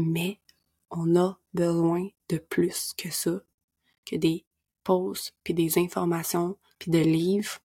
mais 0.00 0.40
on 0.90 1.16
a 1.16 1.38
besoin 1.54 2.08
de 2.28 2.38
plus 2.38 2.92
que 2.96 3.10
ça, 3.10 3.40
que 4.04 4.16
des 4.16 4.44
pauses, 4.84 5.32
puis 5.42 5.54
des 5.54 5.78
informations, 5.78 6.56
puis 6.78 6.90
de 6.90 6.98
livres 6.98 7.58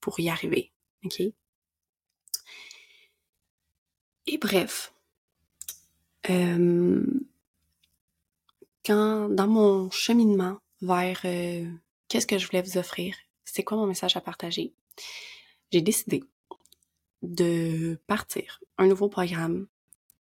pour 0.00 0.20
y 0.20 0.28
arriver. 0.28 0.72
OK? 1.04 1.22
Et 4.26 4.38
bref, 4.38 4.94
euh, 6.30 7.04
quand 8.84 9.28
dans 9.28 9.48
mon 9.48 9.90
cheminement 9.90 10.58
vers 10.80 11.20
euh, 11.24 11.70
qu'est-ce 12.08 12.26
que 12.26 12.38
je 12.38 12.46
voulais 12.46 12.62
vous 12.62 12.78
offrir, 12.78 13.14
c'est 13.44 13.64
quoi 13.64 13.76
mon 13.76 13.86
message 13.86 14.16
à 14.16 14.20
partager, 14.20 14.72
j'ai 15.72 15.82
décidé 15.82 16.24
de 17.22 17.98
partir 18.06 18.60
un 18.78 18.86
nouveau 18.86 19.08
programme 19.08 19.66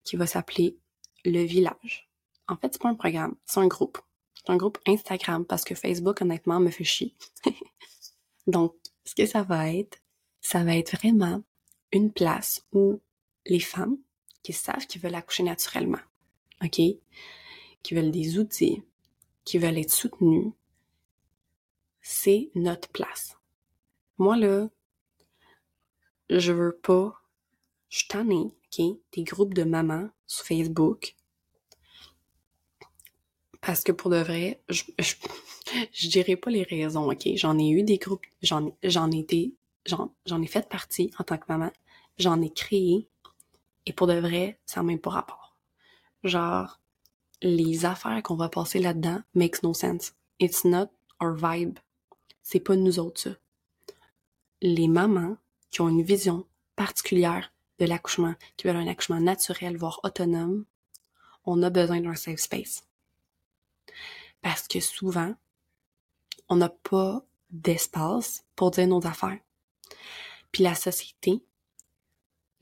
qui 0.04 0.16
va 0.16 0.26
s'appeler 0.26 0.78
le 1.24 1.42
village. 1.42 2.08
En 2.48 2.56
fait, 2.56 2.72
c'est 2.72 2.82
pas 2.82 2.88
un 2.88 2.94
programme, 2.94 3.36
c'est 3.44 3.60
un 3.60 3.66
groupe. 3.66 3.98
C'est 4.34 4.50
un 4.50 4.56
groupe 4.56 4.78
Instagram 4.86 5.44
parce 5.44 5.64
que 5.64 5.74
Facebook, 5.74 6.20
honnêtement, 6.20 6.58
me 6.58 6.70
fait 6.70 6.84
chier. 6.84 7.14
Donc, 8.46 8.74
ce 9.04 9.14
que 9.14 9.26
ça 9.26 9.42
va 9.42 9.72
être, 9.72 9.98
ça 10.40 10.64
va 10.64 10.76
être 10.76 10.96
vraiment 10.96 11.42
une 11.92 12.12
place 12.12 12.66
où 12.72 13.00
les 13.46 13.60
femmes 13.60 13.98
qui 14.42 14.52
savent 14.52 14.86
qu'ils 14.86 15.00
veulent 15.00 15.14
accoucher 15.14 15.44
naturellement, 15.44 16.00
OK? 16.62 16.80
Qui 17.82 17.94
veulent 17.94 18.10
des 18.10 18.38
outils, 18.38 18.82
qui 19.44 19.58
veulent 19.58 19.78
être 19.78 19.92
soutenues, 19.92 20.52
c'est 22.00 22.50
notre 22.54 22.88
place. 22.88 23.36
Moi, 24.18 24.36
là, 24.36 24.68
je 26.30 26.52
veux 26.52 26.76
pas, 26.82 27.21
je 27.92 27.98
suis 27.98 28.08
tannée, 28.08 28.54
OK, 28.64 28.96
des 29.12 29.22
groupes 29.22 29.52
de 29.52 29.64
mamans 29.64 30.08
sur 30.26 30.46
Facebook. 30.46 31.14
Parce 33.60 33.84
que 33.84 33.92
pour 33.92 34.10
de 34.10 34.16
vrai, 34.16 34.62
je, 34.70 34.84
je, 34.98 36.08
dirais 36.08 36.36
pas 36.36 36.50
les 36.50 36.62
raisons, 36.62 37.10
ok? 37.10 37.28
J'en 37.34 37.58
ai 37.58 37.68
eu 37.68 37.82
des 37.82 37.98
groupes, 37.98 38.24
j'en, 38.40 38.74
j'en 38.82 39.10
ai 39.10 39.18
été, 39.18 39.54
j'en, 39.84 40.14
j'en 40.24 40.40
ai 40.40 40.46
fait 40.46 40.66
partie 40.70 41.10
en 41.18 41.24
tant 41.24 41.36
que 41.36 41.44
maman. 41.50 41.70
J'en 42.16 42.40
ai 42.40 42.48
créé. 42.48 43.06
Et 43.84 43.92
pour 43.92 44.06
de 44.06 44.14
vrai, 44.14 44.58
ça 44.64 44.80
n'a 44.80 44.86
même 44.86 44.98
pas 44.98 45.10
rapport. 45.10 45.54
Genre, 46.24 46.80
les 47.42 47.84
affaires 47.84 48.22
qu'on 48.22 48.36
va 48.36 48.48
passer 48.48 48.78
là-dedans 48.78 49.20
makes 49.34 49.62
no 49.62 49.74
sense. 49.74 50.14
It's 50.40 50.64
not 50.64 50.88
our 51.20 51.34
vibe. 51.34 51.78
C'est 52.42 52.60
pas 52.60 52.74
nous 52.74 52.98
autres, 52.98 53.20
ça. 53.20 53.30
Les 54.62 54.88
mamans 54.88 55.36
qui 55.70 55.82
ont 55.82 55.90
une 55.90 56.02
vision 56.02 56.46
particulière 56.74 57.51
de 57.82 57.88
l'accouchement, 57.88 58.34
qui 58.56 58.68
veulent 58.68 58.76
un 58.76 58.86
accouchement 58.86 59.20
naturel, 59.20 59.76
voire 59.76 59.98
autonome, 60.04 60.64
on 61.44 61.62
a 61.64 61.70
besoin 61.70 62.00
d'un 62.00 62.14
safe 62.14 62.38
space. 62.38 62.86
Parce 64.40 64.68
que 64.68 64.78
souvent, 64.78 65.34
on 66.48 66.56
n'a 66.56 66.68
pas 66.68 67.24
d'espace 67.50 68.44
pour 68.54 68.70
dire 68.70 68.86
nos 68.86 69.04
affaires. 69.04 69.38
Puis 70.52 70.62
la 70.62 70.76
société, 70.76 71.42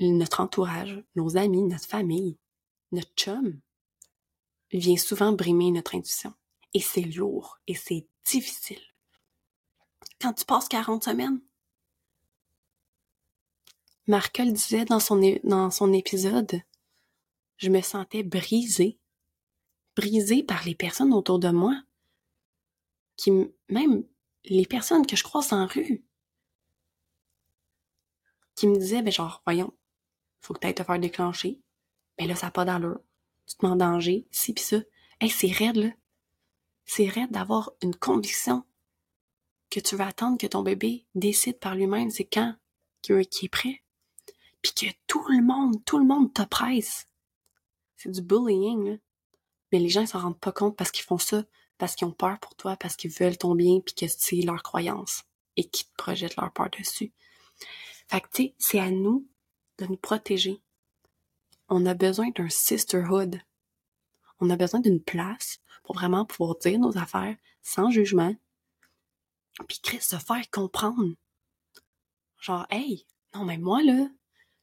notre 0.00 0.40
entourage, 0.40 1.02
nos 1.16 1.36
amis, 1.36 1.64
notre 1.64 1.86
famille, 1.86 2.38
notre 2.90 3.12
chum, 3.14 3.60
vient 4.72 4.96
souvent 4.96 5.32
brimer 5.32 5.70
notre 5.70 5.94
intuition. 5.94 6.32
Et 6.72 6.80
c'est 6.80 7.02
lourd 7.02 7.58
et 7.66 7.74
c'est 7.74 8.06
difficile. 8.24 8.80
Quand 10.18 10.32
tu 10.32 10.46
passes 10.46 10.68
40 10.68 11.04
semaines, 11.04 11.40
Markel 14.10 14.52
disait 14.52 14.84
dans 14.86 14.98
son, 14.98 15.92
épisode, 15.92 16.62
je 17.58 17.70
me 17.70 17.80
sentais 17.80 18.24
brisée, 18.24 18.98
brisée 19.94 20.42
par 20.42 20.64
les 20.64 20.74
personnes 20.74 21.14
autour 21.14 21.38
de 21.38 21.50
moi, 21.50 21.80
qui 23.16 23.30
même 23.68 24.02
les 24.46 24.66
personnes 24.66 25.06
que 25.06 25.14
je 25.14 25.22
croise 25.22 25.52
en 25.52 25.64
rue, 25.64 26.02
qui 28.56 28.66
me 28.66 28.76
disaient, 28.76 29.02
ben 29.02 29.12
genre, 29.12 29.42
voyons, 29.46 29.72
faut 30.40 30.54
que 30.54 30.66
tu 30.66 30.74
te 30.74 30.82
faire 30.82 30.98
déclencher. 30.98 31.60
Mais 32.18 32.26
là, 32.26 32.34
ça 32.34 32.46
n'a 32.46 32.50
pas 32.50 32.64
d'allure. 32.64 32.98
Tu 33.46 33.54
te 33.54 33.64
mets 33.64 33.70
en 33.70 33.76
danger, 33.76 34.26
si 34.32 34.52
pis 34.52 34.62
ça. 34.62 34.78
Hey, 35.20 35.30
c'est 35.30 35.52
raide, 35.52 35.76
là. 35.76 35.90
C'est 36.84 37.06
raide 37.06 37.30
d'avoir 37.30 37.70
une 37.80 37.94
conviction 37.94 38.64
que 39.70 39.78
tu 39.78 39.94
vas 39.94 40.08
attendre 40.08 40.36
que 40.36 40.48
ton 40.48 40.64
bébé 40.64 41.06
décide 41.14 41.60
par 41.60 41.76
lui-même 41.76 42.10
c'est 42.10 42.24
quand 42.24 42.56
qui 43.02 43.12
est 43.12 43.48
prêt 43.48 43.84
puis 44.62 44.72
que 44.72 44.86
tout 45.06 45.24
le 45.28 45.42
monde, 45.42 45.84
tout 45.84 45.98
le 45.98 46.04
monde 46.04 46.32
te 46.32 46.42
presse. 46.42 47.06
C'est 47.96 48.10
du 48.10 48.22
bullying, 48.22 48.90
là. 48.90 48.96
Mais 49.72 49.78
les 49.78 49.88
gens 49.88 50.00
ils 50.00 50.08
s'en 50.08 50.20
rendent 50.20 50.40
pas 50.40 50.52
compte 50.52 50.76
parce 50.76 50.90
qu'ils 50.90 51.04
font 51.04 51.18
ça 51.18 51.44
parce 51.80 51.94
qu'ils 51.94 52.06
ont 52.06 52.12
peur 52.12 52.38
pour 52.38 52.54
toi, 52.54 52.76
parce 52.76 52.94
qu'ils 52.94 53.10
veulent 53.10 53.38
ton 53.38 53.54
bien, 53.54 53.80
puis 53.80 53.94
que 53.94 54.06
c'est 54.06 54.42
leur 54.42 54.62
croyance 54.62 55.24
et 55.56 55.64
qu'ils 55.64 55.86
te 55.86 55.94
projettent 55.96 56.36
leur 56.36 56.52
peur 56.52 56.68
dessus. 56.70 57.12
Fait 58.06 58.20
que, 58.20 58.28
tu 58.28 58.42
sais, 58.42 58.54
c'est 58.58 58.78
à 58.78 58.90
nous 58.90 59.26
de 59.78 59.86
nous 59.86 59.96
protéger. 59.96 60.60
On 61.70 61.86
a 61.86 61.94
besoin 61.94 62.30
d'un 62.30 62.50
sisterhood. 62.50 63.40
On 64.40 64.50
a 64.50 64.56
besoin 64.56 64.80
d'une 64.80 65.02
place 65.02 65.58
pour 65.82 65.94
vraiment 65.94 66.26
pouvoir 66.26 66.56
dire 66.58 66.78
nos 66.78 66.98
affaires 66.98 67.36
sans 67.62 67.90
jugement. 67.90 68.36
Puis 69.66 69.80
Chris, 69.82 70.02
se 70.02 70.16
faire 70.16 70.50
comprendre. 70.50 71.14
Genre, 72.40 72.66
hey, 72.70 73.06
non 73.34 73.44
mais 73.44 73.58
moi 73.58 73.82
là, 73.82 74.06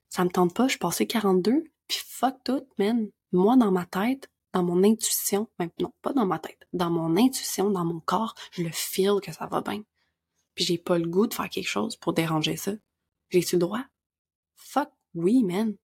ça 0.09 0.23
me 0.23 0.29
tente 0.29 0.53
pas, 0.53 0.65
je 0.65 0.71
suis 0.71 0.79
passée 0.79 1.07
42, 1.07 1.63
puis 1.87 1.99
fuck 2.05 2.35
tout, 2.43 2.67
man. 2.77 3.09
Moi, 3.31 3.57
dans 3.57 3.71
ma 3.71 3.85
tête, 3.85 4.29
dans 4.53 4.63
mon 4.63 4.83
intuition, 4.83 5.49
même 5.59 5.69
non, 5.79 5.93
pas 6.01 6.13
dans 6.13 6.25
ma 6.25 6.39
tête, 6.39 6.67
dans 6.73 6.89
mon 6.89 7.17
intuition, 7.17 7.69
dans 7.69 7.85
mon 7.85 7.99
corps, 7.99 8.35
je 8.51 8.63
le 8.63 8.71
feel 8.71 9.19
que 9.21 9.31
ça 9.31 9.47
va 9.47 9.61
bien. 9.61 9.83
Puis 10.55 10.65
j'ai 10.65 10.77
pas 10.77 10.97
le 10.97 11.07
goût 11.07 11.27
de 11.27 11.33
faire 11.33 11.49
quelque 11.49 11.67
chose 11.67 11.95
pour 11.95 12.13
déranger 12.13 12.55
ça. 12.55 12.71
J'ai-tu 13.29 13.55
le 13.55 13.59
droit? 13.59 13.83
Fuck 14.55 14.89
oui, 15.13 15.43
man. 15.43 15.75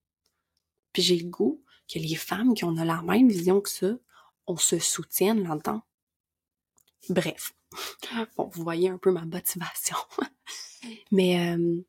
Puis 0.94 1.02
j'ai 1.02 1.18
le 1.18 1.30
goût 1.30 1.64
que 1.92 2.00
les 2.00 2.16
femmes 2.16 2.54
qui 2.54 2.64
ont 2.64 2.72
la 2.72 3.02
même 3.02 3.30
vision 3.30 3.62
que 3.62 3.70
ça, 3.70 3.94
on 4.48 4.58
se 4.58 4.80
soutienne 4.80 5.44
là-dedans. 5.44 5.82
Bref. 7.10 7.54
Bon, 8.38 8.48
vous 8.54 8.64
voyez 8.64 8.90
un 8.90 9.00
peu 9.00 9.12
ma 9.12 9.26
motivation. 9.26 9.98
Mais, 11.12 11.56
euh, 11.56 11.82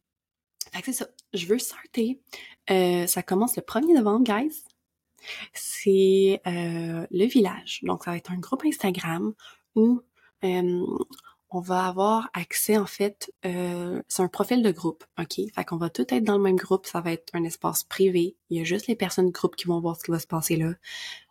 c'est 0.82 0.92
ça. 0.92 1.06
Je 1.32 1.46
veux 1.46 1.58
sortir. 1.58 2.16
Euh, 2.70 3.06
ça 3.06 3.22
commence 3.22 3.56
le 3.56 3.62
1er 3.62 3.94
novembre, 3.94 4.24
guys. 4.24 4.64
C'est 5.52 6.40
euh, 6.46 7.06
le 7.10 7.26
village. 7.26 7.80
Donc, 7.82 8.04
ça 8.04 8.10
va 8.10 8.16
être 8.16 8.32
un 8.32 8.38
groupe 8.38 8.64
Instagram 8.64 9.34
où 9.74 10.00
euh, 10.44 10.86
on 11.50 11.60
va 11.60 11.86
avoir 11.86 12.30
accès, 12.34 12.76
en 12.76 12.86
fait, 12.86 13.32
euh, 13.46 14.02
c'est 14.08 14.22
un 14.22 14.28
profil 14.28 14.62
de 14.62 14.72
groupe, 14.72 15.04
OK? 15.20 15.40
Fait 15.54 15.64
qu'on 15.64 15.76
va 15.76 15.88
tout 15.88 16.06
être 16.08 16.24
dans 16.24 16.36
le 16.36 16.42
même 16.42 16.56
groupe. 16.56 16.86
Ça 16.86 17.00
va 17.00 17.12
être 17.12 17.30
un 17.32 17.44
espace 17.44 17.84
privé. 17.84 18.36
Il 18.50 18.58
y 18.58 18.60
a 18.60 18.64
juste 18.64 18.88
les 18.88 18.96
personnes 18.96 19.26
du 19.26 19.32
groupe 19.32 19.56
qui 19.56 19.66
vont 19.66 19.80
voir 19.80 19.96
ce 19.96 20.04
qui 20.04 20.10
va 20.10 20.18
se 20.18 20.26
passer 20.26 20.56
là. 20.56 20.72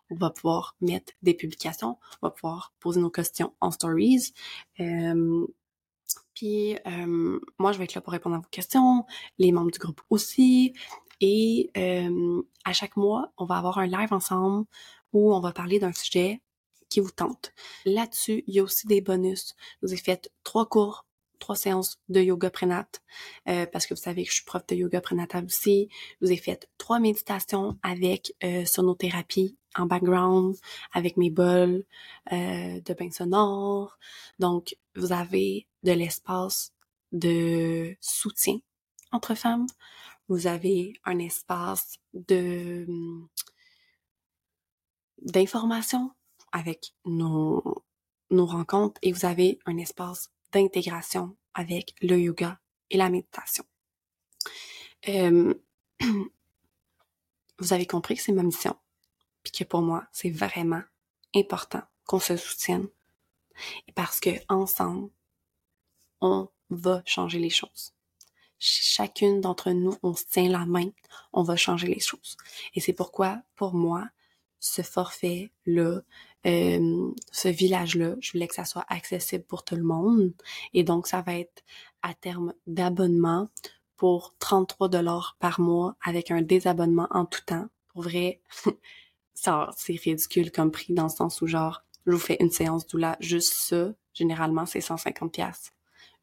On 0.10 0.16
va 0.16 0.30
pouvoir 0.30 0.76
mettre 0.80 1.12
des 1.24 1.34
publications. 1.34 1.98
On 2.22 2.28
va 2.28 2.32
pouvoir 2.32 2.74
poser 2.80 3.02
nos 3.02 3.10
questions 3.10 3.54
en 3.60 3.72
stories. 3.72 4.34
Euh, 4.80 5.46
puis 6.34 6.76
euh, 6.88 7.40
moi, 7.60 7.72
je 7.72 7.78
vais 7.78 7.84
être 7.86 7.94
là 7.94 8.02
pour 8.02 8.14
répondre 8.14 8.36
à 8.36 8.40
vos 8.40 8.50
questions, 8.50 9.06
les 9.38 9.52
membres 9.52 9.72
du 9.72 9.80
groupe 9.80 10.02
aussi. 10.10 10.74
Et 11.22 11.72
euh, 11.78 12.42
à 12.66 12.74
chaque 12.74 12.98
mois, 12.98 13.32
on 13.38 13.46
va 13.46 13.58
avoir 13.58 13.78
un 13.78 13.88
live 13.88 14.14
ensemble 14.14 14.66
où 15.14 15.34
on 15.34 15.40
va 15.40 15.52
parler 15.52 15.80
d'un 15.80 15.94
sujet 15.94 16.42
qui 16.90 17.00
vous 17.00 17.12
tente. 17.12 17.54
Là-dessus, 17.86 18.44
il 18.48 18.56
y 18.56 18.60
a 18.60 18.64
aussi 18.64 18.88
des 18.88 19.02
bonus. 19.02 19.56
Je 19.82 19.88
vous 19.88 19.94
ai 19.94 19.98
fait 19.98 20.32
trois 20.44 20.66
cours, 20.66 21.06
trois 21.44 21.56
séances 21.58 22.00
de 22.08 22.22
yoga 22.22 22.50
prénat, 22.50 22.88
euh, 23.50 23.66
parce 23.66 23.86
que 23.86 23.94
vous 23.94 24.00
savez 24.00 24.24
que 24.24 24.30
je 24.30 24.36
suis 24.36 24.46
prof 24.46 24.66
de 24.66 24.76
yoga 24.76 25.02
prénatal 25.02 25.44
aussi. 25.44 25.90
Je 26.22 26.26
vous 26.26 26.32
ai 26.32 26.38
fait 26.38 26.70
trois 26.78 27.00
méditations 27.00 27.78
avec 27.84 28.34
euh, 28.46 28.64
sonothérapie 28.64 29.58
en 29.76 29.86
background, 29.86 30.56
avec 30.94 31.18
mes 31.18 31.30
bols 31.30 31.84
euh, 32.32 32.80
de 32.80 32.94
bain 32.94 33.12
sonore. 33.12 34.00
Donc, 34.40 34.78
vous 34.96 35.12
avez 35.12 35.68
de 35.84 35.92
l'espace 35.92 36.72
de 37.12 37.94
soutien 38.00 38.60
entre 39.12 39.36
femmes. 39.36 39.68
Vous 40.30 40.48
avez 40.48 40.94
un 41.04 41.20
espace 41.20 41.98
de 42.14 42.88
d'information 45.22 46.12
avec 46.54 46.94
nos, 47.06 47.84
nos 48.30 48.46
rencontres 48.46 49.00
et 49.02 49.12
vous 49.12 49.26
avez 49.26 49.60
un 49.66 49.78
espace 49.78 50.30
d'intégration 50.54 51.36
avec 51.54 51.96
le 52.02 52.18
yoga 52.20 52.60
et 52.90 52.98
la 52.98 53.10
méditation. 53.10 53.66
Euh, 55.10 55.54
vous 57.60 57.74
avez 57.74 57.86
compris 57.86 58.16
que 58.16 58.22
c'est 58.22 58.32
ma 58.32 58.44
mission, 58.44 58.76
puis 59.44 59.52
que 59.52 59.64
pour 59.64 59.82
moi, 59.82 60.06
c'est 60.12 60.30
vraiment 60.30 60.82
important 61.36 61.82
qu'on 62.06 62.20
se 62.20 62.38
soutienne. 62.38 62.88
Parce 63.96 64.20
que 64.20 64.32
ensemble, 64.50 65.10
on 66.22 66.50
va 66.70 67.04
changer 67.06 67.40
les 67.40 67.50
choses. 67.50 67.94
Chacune 68.58 69.42
d'entre 69.42 69.72
nous, 69.72 69.96
on 70.04 70.16
se 70.16 70.26
tient 70.26 70.50
la 70.50 70.66
main, 70.66 70.90
on 71.34 71.44
va 71.44 71.56
changer 71.56 71.88
les 71.88 72.00
choses. 72.00 72.38
Et 72.74 72.80
c'est 72.80 72.94
pourquoi, 72.94 73.42
pour 73.56 73.74
moi, 73.74 74.08
ce 74.60 74.82
forfait-là, 74.82 76.02
euh, 76.46 77.12
ce 77.32 77.48
village-là, 77.48 78.16
je 78.20 78.32
voulais 78.32 78.48
que 78.48 78.56
ça 78.56 78.66
soit 78.66 78.86
accessible 78.90 79.44
pour 79.44 79.64
tout 79.64 79.76
le 79.76 79.84
monde. 79.84 80.34
Et 80.74 80.84
donc, 80.84 81.08
ça 81.08 81.22
va 81.22 81.36
être 81.36 81.64
à 82.02 82.14
terme 82.14 82.54
d'abonnement 82.68 83.50
pour 83.98 84.36
33 84.40 84.90
dollars 84.90 85.38
par 85.40 85.60
mois 85.60 85.96
avec 86.04 86.32
un 86.32 86.42
désabonnement 86.42 87.08
en 87.12 87.26
tout 87.26 87.42
temps. 87.46 87.68
Pour 87.90 88.04
vrai, 88.04 88.42
ça 89.34 89.70
c'est 89.78 89.94
ridicule 89.94 90.52
comme 90.52 90.72
prix 90.72 90.94
dans 90.94 91.04
le 91.04 91.10
sens 91.10 91.42
où 91.42 91.48
genre, 91.48 91.84
je 92.06 92.12
vous 92.12 92.20
fais 92.20 92.38
une 92.40 92.52
séance 92.52 92.86
doula, 92.88 93.16
juste 93.20 93.54
ça, 93.54 93.94
généralement 94.14 94.66
c'est 94.66 94.82
150 94.82 95.32
pièces 95.32 95.74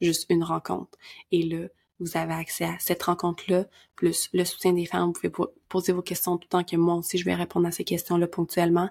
juste 0.01 0.27
une 0.29 0.45
rencontre. 0.45 0.99
Et 1.31 1.43
là, 1.43 1.69
vous 2.01 2.17
avez 2.17 2.33
accès 2.33 2.65
à 2.65 2.77
cette 2.79 3.03
rencontre-là, 3.03 3.67
plus 3.95 4.31
le 4.33 4.45
soutien 4.45 4.73
des 4.73 4.87
femmes. 4.87 5.13
Vous 5.13 5.31
pouvez 5.31 5.49
poser 5.69 5.93
vos 5.93 6.03
questions 6.03 6.39
tout 6.39 6.47
le 6.47 6.49
temps 6.49 6.65
que 6.65 6.77
moi 6.77 6.95
aussi, 6.95 7.19
je 7.19 7.25
vais 7.25 7.35
répondre 7.35 7.67
à 7.67 7.71
ces 7.71 7.85
questions-là 7.85 8.27
ponctuellement. 8.27 8.89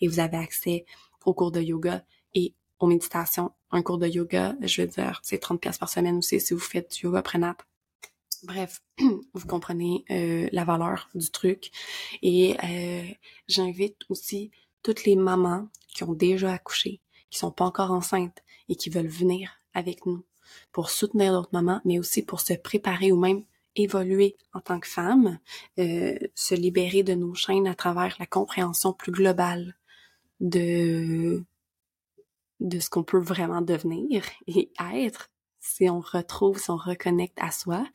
Et 0.00 0.08
vous 0.08 0.20
avez 0.20 0.36
accès 0.36 0.84
aux 1.24 1.34
cours 1.34 1.50
de 1.50 1.60
yoga 1.60 2.04
et 2.34 2.54
aux 2.78 2.86
méditations. 2.86 3.52
Un 3.70 3.82
cours 3.82 3.98
de 3.98 4.06
yoga, 4.06 4.54
je 4.60 4.82
veux 4.82 4.88
dire, 4.88 5.20
c'est 5.22 5.38
30 5.38 5.60
pièces 5.60 5.78
par 5.78 5.88
semaine 5.88 6.18
aussi 6.18 6.40
si 6.40 6.54
vous 6.54 6.60
faites 6.60 6.92
du 6.92 7.06
yoga 7.06 7.22
prénat. 7.22 7.56
Bref, 8.42 8.82
vous 8.98 9.46
comprenez 9.46 10.04
euh, 10.10 10.48
la 10.52 10.64
valeur 10.64 11.08
du 11.14 11.30
truc. 11.30 11.70
Et 12.22 12.56
euh, 12.64 13.04
j'invite 13.48 13.98
aussi 14.08 14.50
toutes 14.82 15.04
les 15.04 15.16
mamans 15.16 15.68
qui 15.88 16.04
ont 16.04 16.14
déjà 16.14 16.52
accouché, 16.52 17.00
qui 17.30 17.38
sont 17.38 17.50
pas 17.50 17.64
encore 17.64 17.90
enceintes 17.90 18.42
et 18.68 18.76
qui 18.76 18.90
veulent 18.90 19.06
venir 19.06 19.50
avec 19.74 20.06
nous 20.06 20.24
pour 20.72 20.90
soutenir 20.90 21.32
d'autres 21.32 21.50
mamans, 21.52 21.80
mais 21.84 21.98
aussi 21.98 22.22
pour 22.22 22.40
se 22.40 22.54
préparer 22.54 23.12
ou 23.12 23.18
même 23.18 23.42
évoluer 23.76 24.36
en 24.52 24.60
tant 24.60 24.80
que 24.80 24.88
femme, 24.88 25.38
euh, 25.78 26.18
se 26.34 26.54
libérer 26.54 27.02
de 27.02 27.14
nos 27.14 27.34
chaînes 27.34 27.68
à 27.68 27.74
travers 27.74 28.16
la 28.18 28.26
compréhension 28.26 28.92
plus 28.92 29.12
globale 29.12 29.76
de 30.40 31.44
de 32.60 32.78
ce 32.78 32.90
qu'on 32.90 33.04
peut 33.04 33.20
vraiment 33.20 33.62
devenir 33.62 34.22
et 34.46 34.70
être 34.78 35.30
si 35.60 35.88
on 35.88 36.00
retrouve, 36.00 36.58
si 36.58 36.70
on 36.70 36.76
reconnecte 36.76 37.38
à 37.40 37.50
soi. 37.50 37.86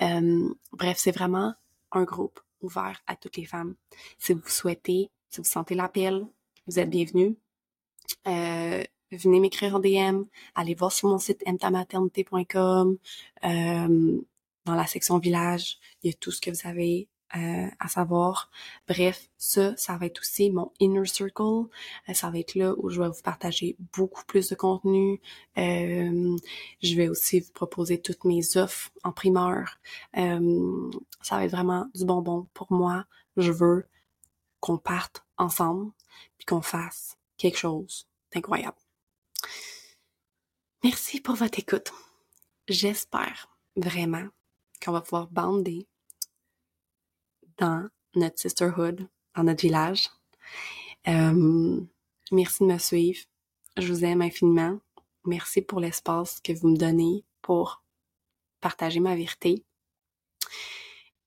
Euh, 0.00 0.48
bref, 0.72 0.96
c'est 0.98 1.12
vraiment 1.12 1.54
un 1.92 2.04
groupe 2.04 2.40
ouvert 2.62 3.02
à 3.06 3.16
toutes 3.16 3.36
les 3.36 3.44
femmes. 3.44 3.74
Si 4.18 4.32
vous 4.32 4.48
souhaitez, 4.48 5.10
si 5.28 5.38
vous 5.38 5.46
sentez 5.46 5.74
l'appel, 5.74 6.26
vous 6.66 6.78
êtes 6.78 6.88
bienvenue. 6.90 7.36
Euh, 8.26 8.82
venez 9.16 9.40
m'écrire 9.40 9.76
en 9.76 9.80
DM, 9.80 10.24
allez 10.54 10.74
voir 10.74 10.92
sur 10.92 11.08
mon 11.08 11.18
site 11.18 11.42
mtamaternité.com, 11.46 12.96
euh, 13.44 14.20
dans 14.64 14.74
la 14.74 14.86
section 14.86 15.18
village, 15.18 15.78
il 16.02 16.10
y 16.10 16.14
a 16.14 16.16
tout 16.16 16.30
ce 16.30 16.40
que 16.40 16.50
vous 16.50 16.68
avez 16.68 17.08
euh, 17.34 17.66
à 17.80 17.88
savoir. 17.88 18.50
Bref, 18.86 19.30
ça, 19.38 19.74
ça 19.78 19.96
va 19.96 20.04
être 20.04 20.20
aussi 20.20 20.50
mon 20.50 20.70
inner 20.80 21.06
circle. 21.06 21.42
Euh, 22.08 22.12
ça 22.12 22.30
va 22.30 22.38
être 22.38 22.54
là 22.54 22.74
où 22.76 22.90
je 22.90 23.00
vais 23.00 23.08
vous 23.08 23.22
partager 23.24 23.74
beaucoup 23.94 24.22
plus 24.26 24.50
de 24.50 24.54
contenu. 24.54 25.18
Euh, 25.56 26.36
je 26.82 26.94
vais 26.94 27.08
aussi 27.08 27.40
vous 27.40 27.52
proposer 27.52 28.02
toutes 28.02 28.24
mes 28.24 28.56
offres 28.58 28.90
en 29.02 29.12
primeur. 29.12 29.78
ça 30.14 31.36
va 31.36 31.44
être 31.44 31.52
vraiment 31.52 31.86
du 31.94 32.04
bonbon 32.04 32.48
pour 32.52 32.70
moi. 32.70 33.06
Je 33.38 33.50
veux 33.50 33.86
qu'on 34.60 34.76
parte 34.76 35.24
ensemble 35.38 35.90
puis 36.36 36.44
qu'on 36.44 36.62
fasse 36.62 37.16
quelque 37.38 37.56
chose 37.58 38.06
d'incroyable. 38.34 38.81
Merci 40.84 41.20
pour 41.20 41.36
votre 41.36 41.60
écoute. 41.60 41.92
J'espère 42.68 43.48
vraiment 43.76 44.26
qu'on 44.82 44.90
va 44.90 45.00
pouvoir 45.00 45.28
bander 45.28 45.86
dans 47.58 47.88
notre 48.16 48.40
sisterhood, 48.40 49.08
dans 49.36 49.44
notre 49.44 49.62
village. 49.62 50.10
Euh, 51.06 51.80
merci 52.32 52.64
de 52.64 52.72
me 52.72 52.78
suivre. 52.78 53.20
Je 53.76 53.92
vous 53.92 54.04
aime 54.04 54.22
infiniment. 54.22 54.80
Merci 55.24 55.62
pour 55.62 55.78
l'espace 55.78 56.40
que 56.40 56.52
vous 56.52 56.68
me 56.68 56.76
donnez 56.76 57.24
pour 57.42 57.84
partager 58.60 58.98
ma 58.98 59.14
vérité 59.14 59.64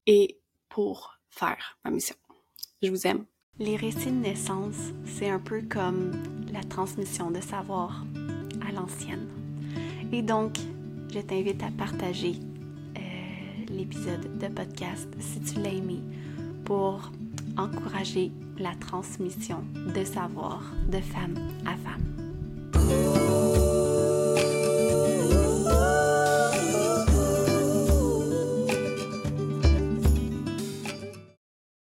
et 0.05 0.37
pour 0.67 1.17
faire 1.29 1.79
ma 1.85 1.91
mission. 1.91 2.15
Je 2.81 2.89
vous 2.89 3.07
aime. 3.07 3.25
Les 3.57 3.77
récits 3.77 4.07
de 4.07 4.19
naissance, 4.19 4.91
c'est 5.05 5.29
un 5.29 5.39
peu 5.39 5.61
comme 5.61 6.11
la 6.51 6.63
transmission 6.63 7.31
de 7.31 7.39
savoir 7.39 8.03
à 8.67 8.73
l'ancienne. 8.73 9.34
Et 10.11 10.21
donc, 10.21 10.57
je 11.13 11.19
t'invite 11.19 11.61
à 11.63 11.71
partager 11.77 12.33
euh, 12.97 13.01
l'épisode 13.69 14.37
de 14.37 14.47
podcast 14.47 15.07
si 15.19 15.39
tu 15.41 15.59
l'as 15.61 15.73
aimé 15.73 15.99
pour 16.63 17.11
encourager 17.57 18.31
la 18.57 18.73
transmission 18.75 19.63
de 19.95 20.03
savoir 20.03 20.61
de 20.91 20.99
femme 20.99 21.35
à 21.65 21.75
femme. 21.75 23.24